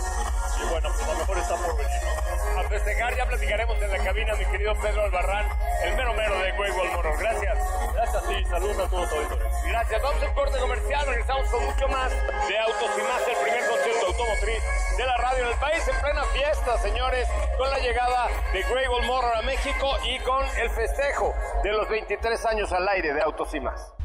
[0.57, 2.59] Y bueno, pues a lo mejor está por venir, ¿no?
[2.59, 5.45] A festejar, ya platicaremos en la cabina, mi querido Pedro Albarrán,
[5.83, 7.17] el mero mero de Gold Motor.
[7.19, 7.57] Gracias.
[7.93, 10.01] Gracias a ti, saludos a todos los Gracias.
[10.01, 14.07] Vamos al corte comercial, regresamos con mucho más de Autos y Más, el primer concierto
[14.07, 14.63] automotriz
[14.97, 18.87] de la radio en el país en plena fiesta, señores, con la llegada de Grey
[18.87, 23.53] Motor a México y con el festejo de los 23 años al aire de Autos
[23.53, 23.96] y Más.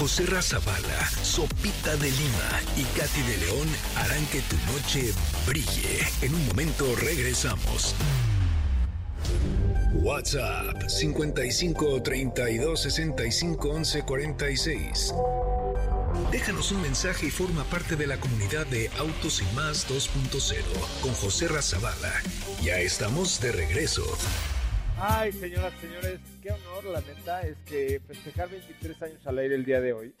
[0.00, 5.12] José Razabala, Sopita de Lima y Katy de León harán que tu noche
[5.46, 5.98] brille.
[6.22, 7.94] En un momento regresamos.
[9.92, 15.14] WhatsApp 55 32 65 11 46.
[16.32, 20.62] Déjanos un mensaje y forma parte de la comunidad de Autos y Más 2.0
[21.02, 22.22] con José Razabala.
[22.62, 24.06] Ya estamos de regreso.
[25.02, 29.64] Ay, señoras, señores, qué honor, la neta, es que festejar 23 años al aire el
[29.64, 30.14] día de hoy,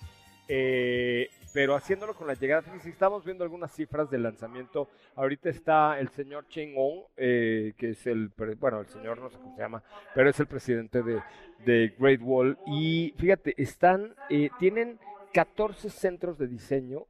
[0.48, 4.88] eh, pero haciéndolo con la llegada, fíjense, estamos viendo algunas cifras del lanzamiento.
[5.16, 9.36] Ahorita está el señor Cheng Ong, eh, que es el, bueno, el señor no sé
[9.36, 9.82] cómo se llama,
[10.14, 11.20] pero es el presidente de,
[11.66, 12.56] de Great Wall.
[12.66, 14.98] Y fíjate, están, eh, tienen
[15.34, 17.04] 14 centros de diseño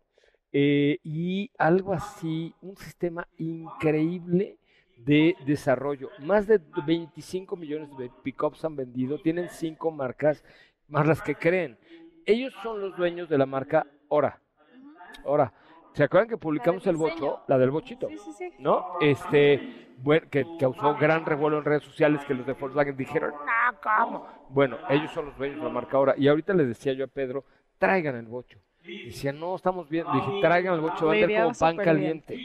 [0.52, 4.56] eh, y algo así, un sistema increíble
[5.04, 6.10] de desarrollo.
[6.20, 10.44] Más de 25 millones de pickups han vendido, tienen cinco marcas,
[10.88, 11.78] más las que creen.
[12.26, 14.40] Ellos son los dueños de la marca Ora.
[15.24, 15.52] Ora.
[15.92, 17.42] ¿Se acuerdan que publicamos el bocho?
[17.48, 18.08] La del bochito.
[18.08, 18.52] Sí, sí, sí.
[18.58, 18.98] ¿no?
[19.00, 23.80] Este, bueno, que causó gran revuelo en redes sociales que los de Volkswagen dijeron, no,
[23.82, 24.26] ¿cómo?
[24.48, 26.14] Bueno, ellos son los dueños de la marca ahora.
[26.16, 27.44] Y ahorita les decía yo a Pedro,
[27.78, 28.60] traigan el bocho.
[28.82, 30.06] Decían, no, estamos bien.
[30.12, 32.40] Le dije, traigan algo, se va a vender como pan caliente.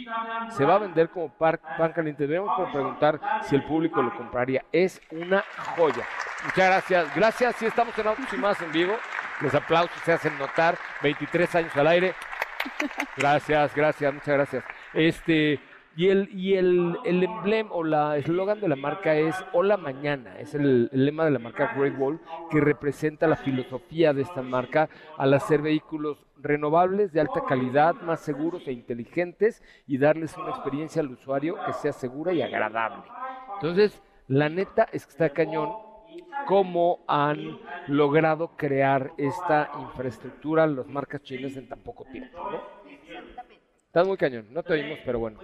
[0.49, 2.27] Se va a vender como par- pan caliente.
[2.27, 4.63] Debemos preguntar si el público lo compraría.
[4.71, 5.43] Es una
[5.75, 6.05] joya.
[6.43, 7.15] Muchas gracias.
[7.15, 7.55] Gracias.
[7.55, 8.93] Sí, estamos en Autos y Más en vivo.
[9.41, 10.77] Los aplausos se hacen notar.
[11.01, 12.13] 23 años al aire.
[13.17, 14.63] Gracias, gracias, muchas gracias.
[14.93, 15.59] Este,
[15.95, 20.37] y el, y el, el emblema o la eslogan de la marca es Hola Mañana,
[20.39, 22.19] es el, el lema de la marca Great Wall
[22.51, 28.19] que representa la filosofía de esta marca al hacer vehículos renovables de alta calidad, más
[28.19, 33.03] seguros e inteligentes y darles una experiencia al usuario que sea segura y agradable.
[33.55, 35.71] Entonces, la neta es que está cañón
[36.45, 42.61] cómo han logrado crear esta infraestructura las marcas chinas en tan poco tiempo, ¿no?
[43.87, 45.39] Estás muy cañón, no te oímos, pero bueno.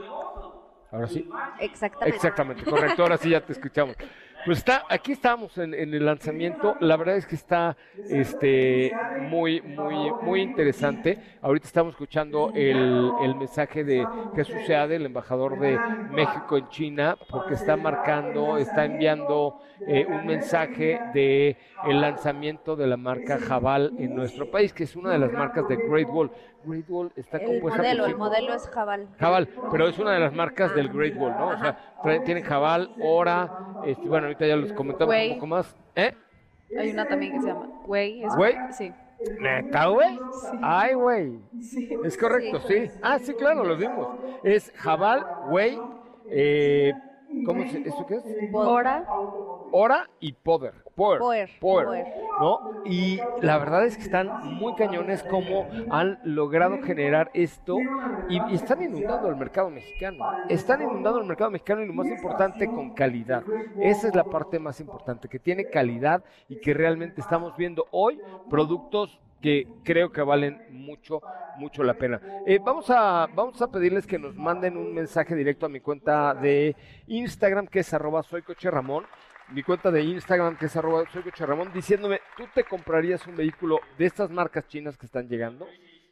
[0.91, 1.27] Ahora sí.
[1.59, 2.15] Exactamente.
[2.15, 3.95] Exactamente, correcto, ahora sí ya te escuchamos.
[4.43, 7.77] Pues está, aquí estamos en, en el lanzamiento, la verdad es que está
[8.09, 11.19] este, muy, muy, muy interesante.
[11.43, 14.03] Ahorita estamos escuchando el, el mensaje de
[14.35, 15.77] Jesús Seade, el embajador de
[16.09, 22.87] México en China, porque está marcando, está enviando eh, un mensaje de el lanzamiento de
[22.87, 26.31] la marca Jabal en nuestro país, que es una de las marcas de Great Wall.
[26.66, 29.07] Great Wall está El compuesta por modelo, el cinco- modelo es Jabal.
[29.20, 31.47] Jabal, pero es una de las marcas del Great Wall, ¿no?
[31.49, 31.78] O sea,
[32.24, 35.76] tienen Jabal, Ora, este, bueno, ahorita ya los comentamos un poco más.
[35.95, 36.14] ¿Eh?
[36.80, 38.24] Hay una también que se llama Güey.
[38.38, 38.55] ¿Güey?
[38.72, 38.91] Sí.
[39.39, 40.20] ¿Neta, güey?
[40.64, 41.39] Ay, güey.
[42.03, 42.89] Es correcto, sí.
[43.03, 44.07] Ah, sí, claro, lo vimos.
[44.43, 45.80] Es Jabal, güey,
[46.28, 46.91] eh,
[47.45, 48.24] ¿cómo se, ¿esto qué es?
[48.53, 49.05] Ahora,
[49.72, 50.74] Ora y Poder.
[50.95, 52.05] Poder, Poder, poder.
[52.39, 52.83] ¿no?
[52.85, 57.77] Y la verdad es que están muy cañones como han logrado generar esto
[58.29, 60.25] y, y están inundando el mercado mexicano.
[60.49, 63.43] Están inundando el mercado mexicano y lo más importante, con calidad.
[63.79, 68.19] Esa es la parte más importante, que tiene calidad y que realmente estamos viendo hoy
[68.49, 71.21] productos que creo que valen mucho,
[71.57, 72.21] mucho la pena.
[72.45, 76.35] Eh, vamos, a, vamos a pedirles que nos manden un mensaje directo a mi cuenta
[76.35, 76.75] de
[77.07, 79.05] Instagram, que es arroba soy coche Ramón
[79.51, 83.79] mi cuenta de Instagram, que es arroba soy Ramón, diciéndome, ¿tú te comprarías un vehículo
[83.97, 85.67] de estas marcas chinas que están llegando?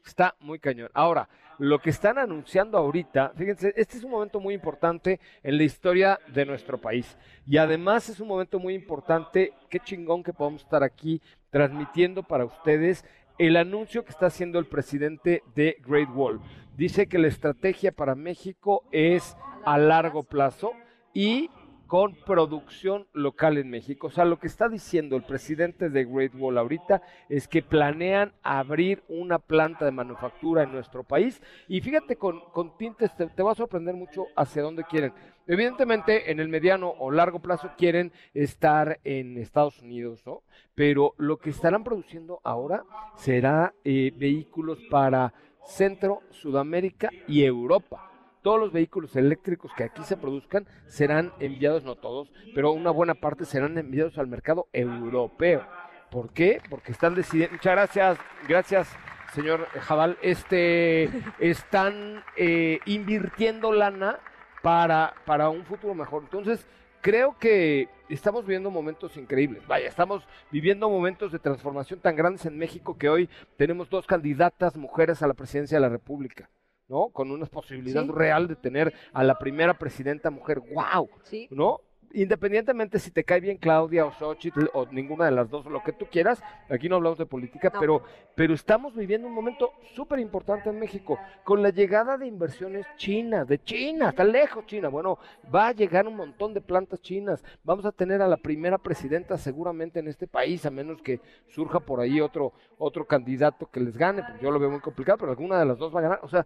[0.06, 0.90] Está muy cañón.
[0.94, 5.64] Ahora, lo que están anunciando ahorita, fíjense, este es un momento muy importante en la
[5.64, 7.18] historia de nuestro país.
[7.46, 12.46] Y además es un momento muy importante, qué chingón que podamos estar aquí transmitiendo para
[12.46, 13.06] ustedes
[13.38, 16.42] el anuncio que está haciendo el presidente de Great Wall.
[16.76, 19.36] Dice que la estrategia para México es
[19.66, 20.74] a largo plazo
[21.14, 21.50] y
[21.90, 24.08] con producción local en México.
[24.08, 28.32] O sea, lo que está diciendo el presidente de Great Wall ahorita es que planean
[28.44, 31.42] abrir una planta de manufactura en nuestro país.
[31.68, 35.14] Y fíjate, con, con tintes te, va a sorprender mucho hacia dónde quieren.
[35.48, 40.44] Evidentemente, en el mediano o largo plazo quieren estar en Estados Unidos, ¿no?
[40.76, 42.84] Pero lo que estarán produciendo ahora
[43.16, 45.34] será eh, vehículos para
[45.66, 48.09] Centro, Sudamérica y Europa
[48.42, 53.16] todos los vehículos eléctricos que aquí se produzcan serán enviados, no todos, pero una buena
[53.16, 55.66] parte serán enviados al mercado europeo.
[56.10, 56.62] ¿Por qué?
[56.70, 57.54] Porque están decidiendo.
[57.54, 58.90] Muchas gracias, gracias,
[59.34, 60.18] señor Jabal.
[60.22, 61.10] Este,
[61.40, 64.20] están eh, invirtiendo lana
[64.64, 66.24] para, para un futuro mejor.
[66.24, 66.68] Entonces,
[67.02, 69.66] creo que estamos viviendo momentos increíbles.
[69.68, 74.76] Vaya, estamos viviendo momentos de transformación tan grandes en México que hoy tenemos dos candidatas
[74.76, 76.50] mujeres a la presidencia de la República.
[76.90, 77.10] ¿No?
[77.10, 78.12] Con una posibilidad Sí.
[78.12, 80.60] real de tener a la primera presidenta mujer.
[80.60, 81.10] ¡Wow!
[81.24, 81.48] Sí.
[81.52, 81.80] ¿No?
[82.12, 85.94] Independientemente si te cae bien Claudia o Xochitl o ninguna de las dos, lo que
[85.94, 87.80] tú quieras, aquí no hablamos de política, No.
[87.80, 92.88] pero, pero estamos viviendo un momento súper importante en México, con la llegada de inversiones
[92.98, 95.20] chinas, de China, está lejos China, bueno,
[95.54, 99.38] va a llegar un montón de plantas chinas, vamos a tener a la primera presidenta
[99.38, 103.96] seguramente en este país, a menos que surja por ahí otro, otro candidato que les
[103.96, 106.20] gane, porque yo lo veo muy complicado, pero alguna de las dos va a ganar,
[106.24, 106.44] o sea,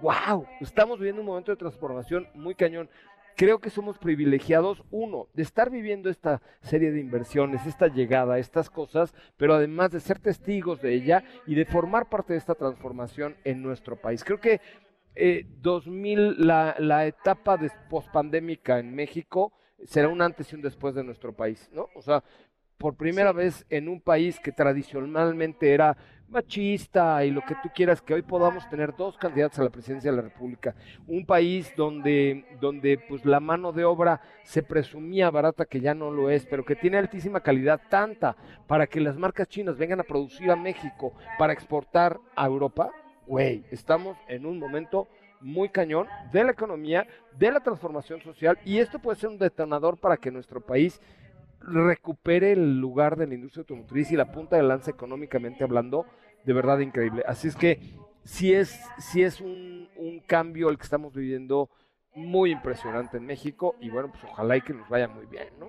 [0.00, 2.88] wow, estamos viviendo un momento de transformación muy cañón.
[3.36, 8.70] Creo que somos privilegiados, uno, de estar viviendo esta serie de inversiones, esta llegada, estas
[8.70, 13.36] cosas, pero además de ser testigos de ella y de formar parte de esta transformación
[13.44, 14.24] en nuestro país.
[14.24, 14.60] Creo que
[15.14, 19.52] eh, 2000, la, la etapa de pospandémica en México
[19.84, 21.88] será un antes y un después de nuestro país, ¿no?
[21.94, 22.24] O sea,
[22.78, 25.96] por primera vez en un país que tradicionalmente era
[26.28, 30.10] machista y lo que tú quieras, que hoy podamos tener dos candidatos a la presidencia
[30.10, 30.74] de la República.
[31.06, 36.10] Un país donde, donde pues la mano de obra se presumía barata, que ya no
[36.10, 40.04] lo es, pero que tiene altísima calidad, tanta para que las marcas chinas vengan a
[40.04, 42.90] producir a México para exportar a Europa.
[43.26, 45.08] Güey, estamos en un momento
[45.40, 47.06] muy cañón de la economía,
[47.38, 51.00] de la transformación social, y esto puede ser un detonador para que nuestro país
[51.60, 56.06] recupere el lugar de la industria automotriz y la punta de lanza económicamente hablando
[56.44, 57.22] de verdad increíble.
[57.26, 57.80] Así es que
[58.24, 61.70] sí es, sí es un, un cambio el que estamos viviendo
[62.14, 65.68] muy impresionante en México y bueno, pues ojalá y que nos vaya muy bien, ¿no?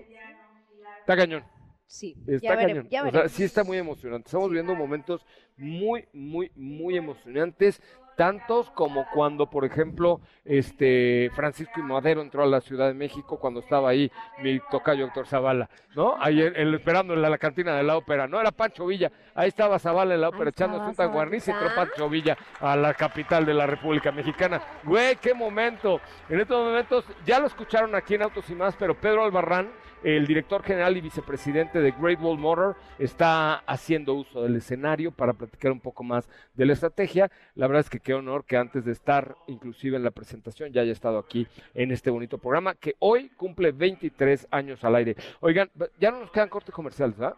[1.00, 1.44] Está cañón.
[1.86, 2.88] Sí, Está ya, cañón.
[2.90, 3.32] ya O sea, veremos.
[3.32, 4.28] sí está muy emocionante.
[4.28, 5.26] Estamos viviendo momentos
[5.56, 7.82] muy, muy, muy emocionantes.
[8.18, 13.38] Tantos como cuando, por ejemplo, este Francisco y Madero entró a la Ciudad de México
[13.39, 14.11] cuando estaba ahí
[14.41, 16.15] mi tocayo Héctor Zavala, ¿no?
[16.20, 19.49] Ahí en- esperando en la, la cantina de la ópera, no era Pancho Villa, ahí
[19.49, 21.76] estaba Zavala en la ópera Ahí echándose un tanguarniz y entró.
[21.76, 24.61] Pancho Villa a la capital de la República Mexicana.
[24.84, 26.01] Güey, qué momento.
[26.28, 29.70] En estos momentos ya lo escucharon aquí en Autos y más, pero Pedro Albarrán,
[30.04, 35.34] el director general y vicepresidente de Great Wall Motor, está haciendo uso del escenario para
[35.34, 37.32] platicar un poco más de la estrategia.
[37.56, 40.82] La verdad es que qué honor que antes de estar inclusive en la presentación ya
[40.82, 45.16] haya estado aquí en este bonito programa que hoy cumple 23 años al aire.
[45.39, 45.70] Oigan,
[46.00, 47.36] ya no nos quedan cortes comerciales, ¿verdad?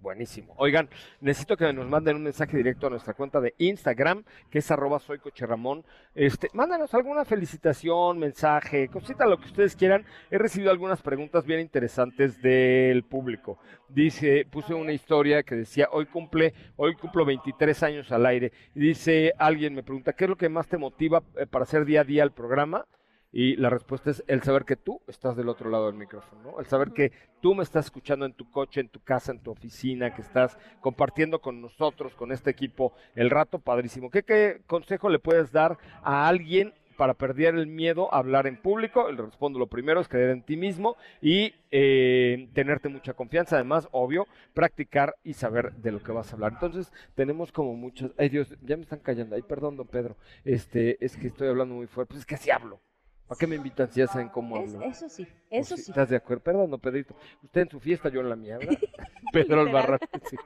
[0.00, 0.54] Buenísimo.
[0.58, 0.88] Oigan,
[1.20, 5.00] necesito que nos manden un mensaje directo a nuestra cuenta de Instagram, que es arroba
[5.00, 5.84] soy Coche Ramón.
[6.14, 10.04] Este, mándanos alguna felicitación, mensaje, cosita, lo que ustedes quieran.
[10.30, 13.58] He recibido algunas preguntas bien interesantes del público.
[13.88, 18.52] Dice, puse una historia que decía, hoy cumple, hoy cumplo 23 años al aire.
[18.76, 21.84] Y dice, alguien me pregunta, ¿qué es lo que más te motiva eh, para hacer
[21.84, 22.86] día a día el programa?
[23.30, 26.60] Y la respuesta es el saber que tú estás del otro lado del micrófono, ¿no?
[26.60, 29.50] El saber que tú me estás escuchando en tu coche, en tu casa, en tu
[29.50, 34.10] oficina, que estás compartiendo con nosotros, con este equipo, el rato padrísimo.
[34.10, 39.12] ¿Qué, consejo le puedes dar a alguien para perder el miedo a hablar en público?
[39.12, 43.56] Le respondo lo primero, es creer en ti mismo y eh, tenerte mucha confianza.
[43.56, 46.54] Además, obvio, practicar y saber de lo que vas a hablar.
[46.54, 48.10] Entonces, tenemos como muchos...
[48.16, 49.36] Ay Dios, ya me están callando.
[49.36, 50.16] Ay, perdón, don Pedro.
[50.46, 52.14] Este, es que estoy hablando muy fuerte.
[52.14, 52.80] Pues es que así hablo.
[53.28, 54.86] ¿Para qué me invitan si ya saben cómo Es- hablo?
[54.86, 55.90] eso sí, eso sí.
[55.90, 56.42] ¿Estás de acuerdo?
[56.42, 57.14] Perdón, don Pedrito.
[57.42, 58.78] Usted en su fiesta, yo en la mía, ¿verdad?
[59.32, 59.60] Pedro.
[59.60, 59.98] Albarrán.
[60.24, 60.36] sí.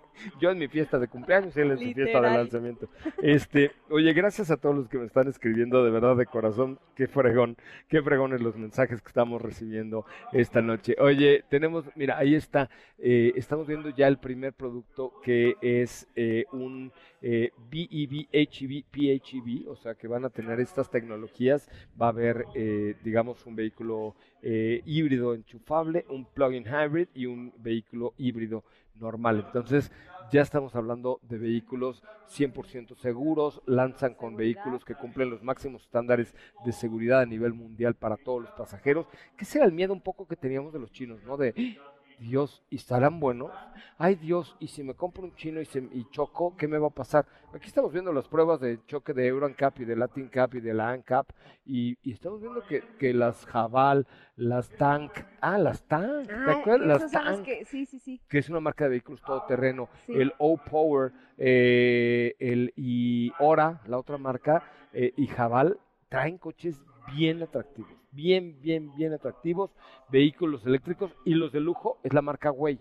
[0.40, 2.88] Yo en mi fiesta de cumpleaños y él en su fiesta de lanzamiento.
[3.20, 6.78] Este, oye, gracias a todos los que me están escribiendo, de verdad, de corazón.
[6.96, 7.56] Qué fregón,
[7.88, 10.96] qué fregones los mensajes que estamos recibiendo esta noche.
[10.98, 12.68] Oye, tenemos, mira, ahí está.
[12.98, 19.68] eh, estamos viendo ya el primer producto que es eh, un eh, BEV, HEV, PHEV,
[19.70, 21.68] o sea que van a tener estas tecnologías.
[22.00, 22.71] Va a haber, eh,
[23.02, 28.64] digamos, un vehículo eh, híbrido enchufable, un plug-in hybrid y un vehículo híbrido
[28.98, 29.44] normal.
[29.46, 29.90] Entonces,
[30.30, 36.34] ya estamos hablando de vehículos 100% seguros, lanzan con vehículos que cumplen los máximos estándares
[36.64, 39.06] de seguridad a nivel mundial para todos los pasajeros.
[39.36, 41.36] Que ese era el miedo un poco que teníamos de los chinos, ¿no?
[41.36, 41.78] De,
[42.22, 43.50] Dios, ¿y estarán buenos?
[43.98, 46.86] Ay Dios, ¿y si me compro un chino y, se, y choco, qué me va
[46.86, 47.26] a pasar?
[47.52, 50.60] Aquí estamos viendo las pruebas de choque de Euro NCAP y de Latin Cap y
[50.60, 51.28] de la ANCAP
[51.66, 54.06] y, y estamos viendo que, que las Javal,
[54.36, 57.02] las Tank, ah, las Tank, ¿te Ah, acuerdas?
[57.02, 58.20] Las Tank, que, sí, sí, sí.
[58.28, 60.12] que es una marca de vehículos todoterreno, Sí.
[60.14, 64.62] el O-Power eh, el, y Ora, la otra marca,
[64.92, 66.80] eh, y Javal, traen coches
[67.14, 69.70] bien atractivos, bien, bien, bien atractivos,
[70.10, 72.78] vehículos eléctricos, y los de lujo es la marca Way.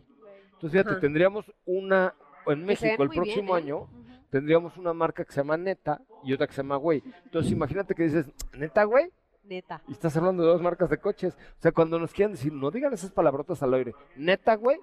[0.53, 0.99] Entonces, fíjate, Ajá.
[0.99, 2.13] tendríamos una,
[2.45, 3.61] en México el bien, próximo ¿eh?
[3.61, 3.87] año,
[4.29, 7.01] tendríamos una marca que se llama Neta y otra que se llama Way.
[7.25, 9.11] Entonces, imagínate que dices, ¿Neta, Way?
[9.43, 9.81] Neta.
[9.87, 11.33] Y estás hablando de dos marcas de coches.
[11.33, 13.93] O sea, cuando nos quieran decir, no digan esas palabrotas al aire.
[14.15, 14.77] Neta, güey.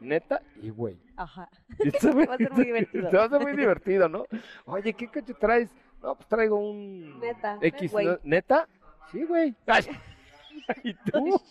[0.00, 0.98] Neta y güey.
[1.16, 1.48] Ajá.
[2.28, 3.08] Va a ser muy divertido.
[3.08, 4.26] Te va a ser muy divertido, ¿no?
[4.66, 5.70] Oye, ¿qué coche traes?
[6.02, 7.92] No, pues traigo un Neta, X.
[7.92, 8.06] güey.
[8.06, 8.18] ¿no?
[8.24, 8.68] ¿Neta?
[9.12, 9.54] Sí, güey.
[9.66, 9.84] Ay,
[10.84, 11.40] ¿Y tú?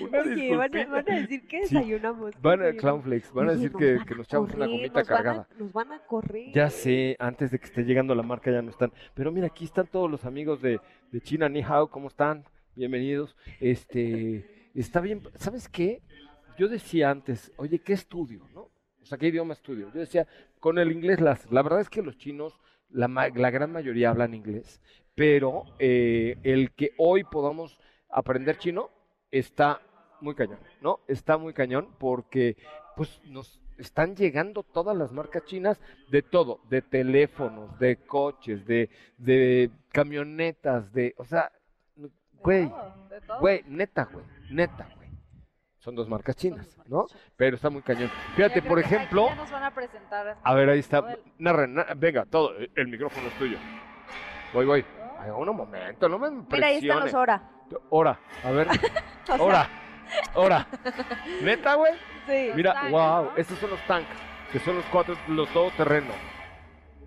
[0.00, 1.74] Una Oye, van a, van a decir que Sí.
[1.74, 2.32] desayunamos.
[2.34, 2.72] ¿qué Van a?
[2.72, 5.48] Clownflakes, van a decir que, que nos echamos una gomita nos van a- cargada.
[5.58, 6.52] nos van a correr.
[6.52, 8.92] Ya sé, antes de que esté llegando la marca ya no están.
[9.14, 10.80] Pero mira, aquí están todos los amigos de,
[11.10, 12.44] de China Ni Hao, ¿cómo están?
[12.76, 13.36] Bienvenidos.
[13.60, 16.00] Este, está bien, ¿sabes qué?
[16.58, 18.70] Yo decía antes, oye, ¿qué estudio, no?
[19.00, 19.90] O sea, ¿qué idioma estudio?
[19.92, 20.28] Yo decía,
[20.60, 22.56] con el inglés, las, la verdad es que los chinos,
[22.90, 24.80] la, ma- la gran mayoría hablan inglés,
[25.14, 28.90] pero eh, el que hoy podamos aprender chino
[29.30, 29.80] está
[30.20, 31.00] muy cañón, ¿no?
[31.08, 32.56] Está muy cañón porque,
[32.96, 38.90] pues, nos están llegando todas las marcas chinas de todo, de teléfonos, de coches, de,
[39.18, 41.50] de camionetas, de, o sea,
[42.42, 42.70] güey,
[43.08, 43.40] De todo.
[43.40, 45.08] güey, neta, güey, neta, güey.
[45.78, 47.06] Son dos marcas chinas, ¿no?
[47.36, 48.08] Pero está muy cañón.
[48.36, 50.36] Fíjate, por ejemplo, nos van a presentar.
[50.40, 51.00] a ver, ahí está.
[51.00, 52.52] Todo el- Narren, na- venga, todo.
[52.76, 53.58] El micrófono es tuyo.
[54.54, 54.84] Voy, voy.
[55.22, 57.14] Ay, un momento, no me Mira, ahí están los.
[57.14, 57.42] Hora.
[57.90, 58.68] Hora, a ver.
[59.38, 59.68] Hora,
[60.34, 60.66] hora.
[61.42, 61.92] ¿Neta, güey?
[62.26, 62.50] Sí.
[62.54, 63.36] Mira, tanks, wow, ¿no?
[63.36, 64.10] estos son los tanks,
[64.50, 66.12] que son los cuatro, los todoterreno.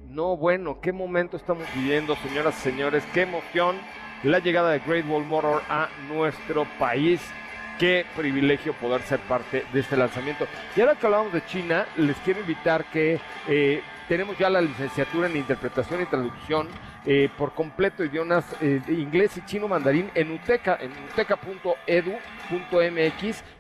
[0.08, 3.76] No, bueno, qué momento estamos viviendo, señoras y señores, qué emoción
[4.24, 7.22] la llegada de Great Wall Motor a nuestro país.
[7.78, 10.48] qué privilegio poder ser parte de este lanzamiento.
[10.78, 15.28] Y ahora que hablamos de China, les quiero invitar que eh, tenemos ya la licenciatura
[15.28, 16.70] en interpretación y traducción
[17.06, 21.84] eh, por completo idiomas eh, inglés y chino mandarín en UTECA, en uteca.edu.mx.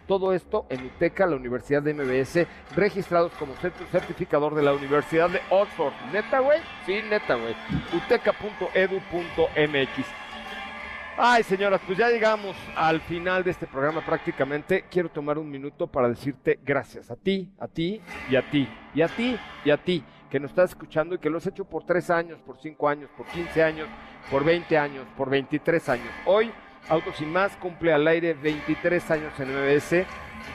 [0.07, 3.53] Todo esto en UTECA, la Universidad de MBS, registrados como
[3.91, 5.93] certificador de la Universidad de Oxford.
[6.11, 6.59] ¿Neta, güey?
[6.85, 7.55] Sí, neta, güey.
[7.93, 8.65] uteca.edu.mx.
[11.17, 14.83] Ay, señoras, pues ya llegamos al final de este programa prácticamente.
[14.91, 19.01] Quiero tomar un minuto para decirte gracias a ti, a ti y a ti, y
[19.01, 20.03] a ti y a ti,
[20.35, 23.09] que nos estás escuchando y que lo has hecho por tres años, por cinco años,
[23.15, 23.87] por 15 años,
[24.29, 26.09] por 20 años, por 23 años.
[26.25, 26.51] Hoy,
[26.89, 30.05] Autos Sin Más cumple al aire 23 años en MBS.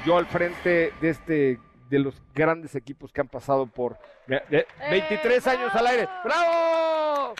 [0.05, 1.59] Yo al frente de este
[1.89, 6.07] de los grandes equipos que han pasado por de- de 23 años al aire.
[6.24, 7.35] ¡Bravo!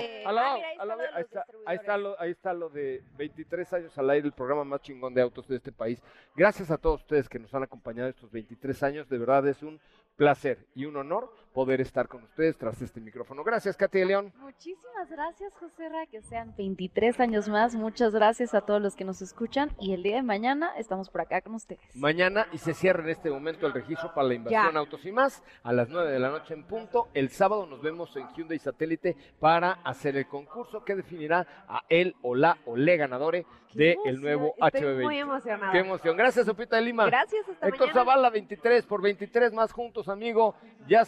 [0.00, 0.96] Eh, ah, mira, ahí están alabao.
[1.06, 4.32] los Ahí está, ahí está lo, ahí está lo de 23 años al aire, el
[4.32, 6.00] programa más chingón de autos de este país.
[6.36, 9.08] Gracias a todos ustedes que nos han acompañado estos 23 años.
[9.08, 9.80] De verdad es un
[10.16, 13.44] placer y un honor poder estar con ustedes tras este micrófono.
[13.44, 14.32] Gracias, Katy de León.
[14.40, 17.74] Muchísimas gracias, José Ra, que sean 23 años más.
[17.76, 21.20] Muchas gracias a todos los que nos escuchan y el día de mañana estamos por
[21.20, 21.80] acá con ustedes.
[21.94, 24.78] Mañana y se cierra en este momento el registro para la invasión Ya.
[24.78, 27.08] Autos y más a las 9 de la noche en punto.
[27.14, 32.16] El sábado nos vemos en Hyundai Satélite para hacer el concurso que definirá a él
[32.22, 35.02] o la o le ganadores del nuevo emoción, Estoy HB20.
[35.02, 35.72] muy emocionada.
[35.72, 36.16] Qué emoción.
[36.16, 37.06] Gracias, Sopita de Lima.
[37.06, 38.00] Gracias, hasta Héctor mañana.
[38.00, 40.54] Zavala, 23 por 23 más juntos, amigo.
[40.86, 41.04] Ya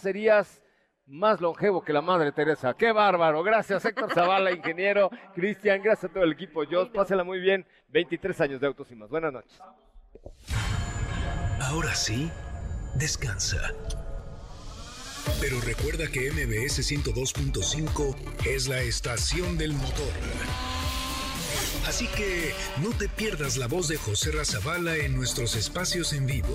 [1.06, 2.74] más longevo que la madre Teresa.
[2.74, 3.42] ¡Qué bárbaro!
[3.42, 5.10] Gracias, Héctor Zavala, ingeniero.
[5.34, 6.64] Cristian, gracias a todo el equipo.
[6.68, 7.66] Jos, pásela muy bien.
[7.88, 9.08] 23 años de autos y más.
[9.08, 9.60] Buenas noches.
[11.60, 12.30] Ahora sí,
[12.94, 13.72] descansa.
[15.40, 20.12] Pero recuerda que MBS 102.5 es la estación del motor.
[21.86, 26.54] Así que no te pierdas la voz de José Razabala en nuestros espacios en vivo.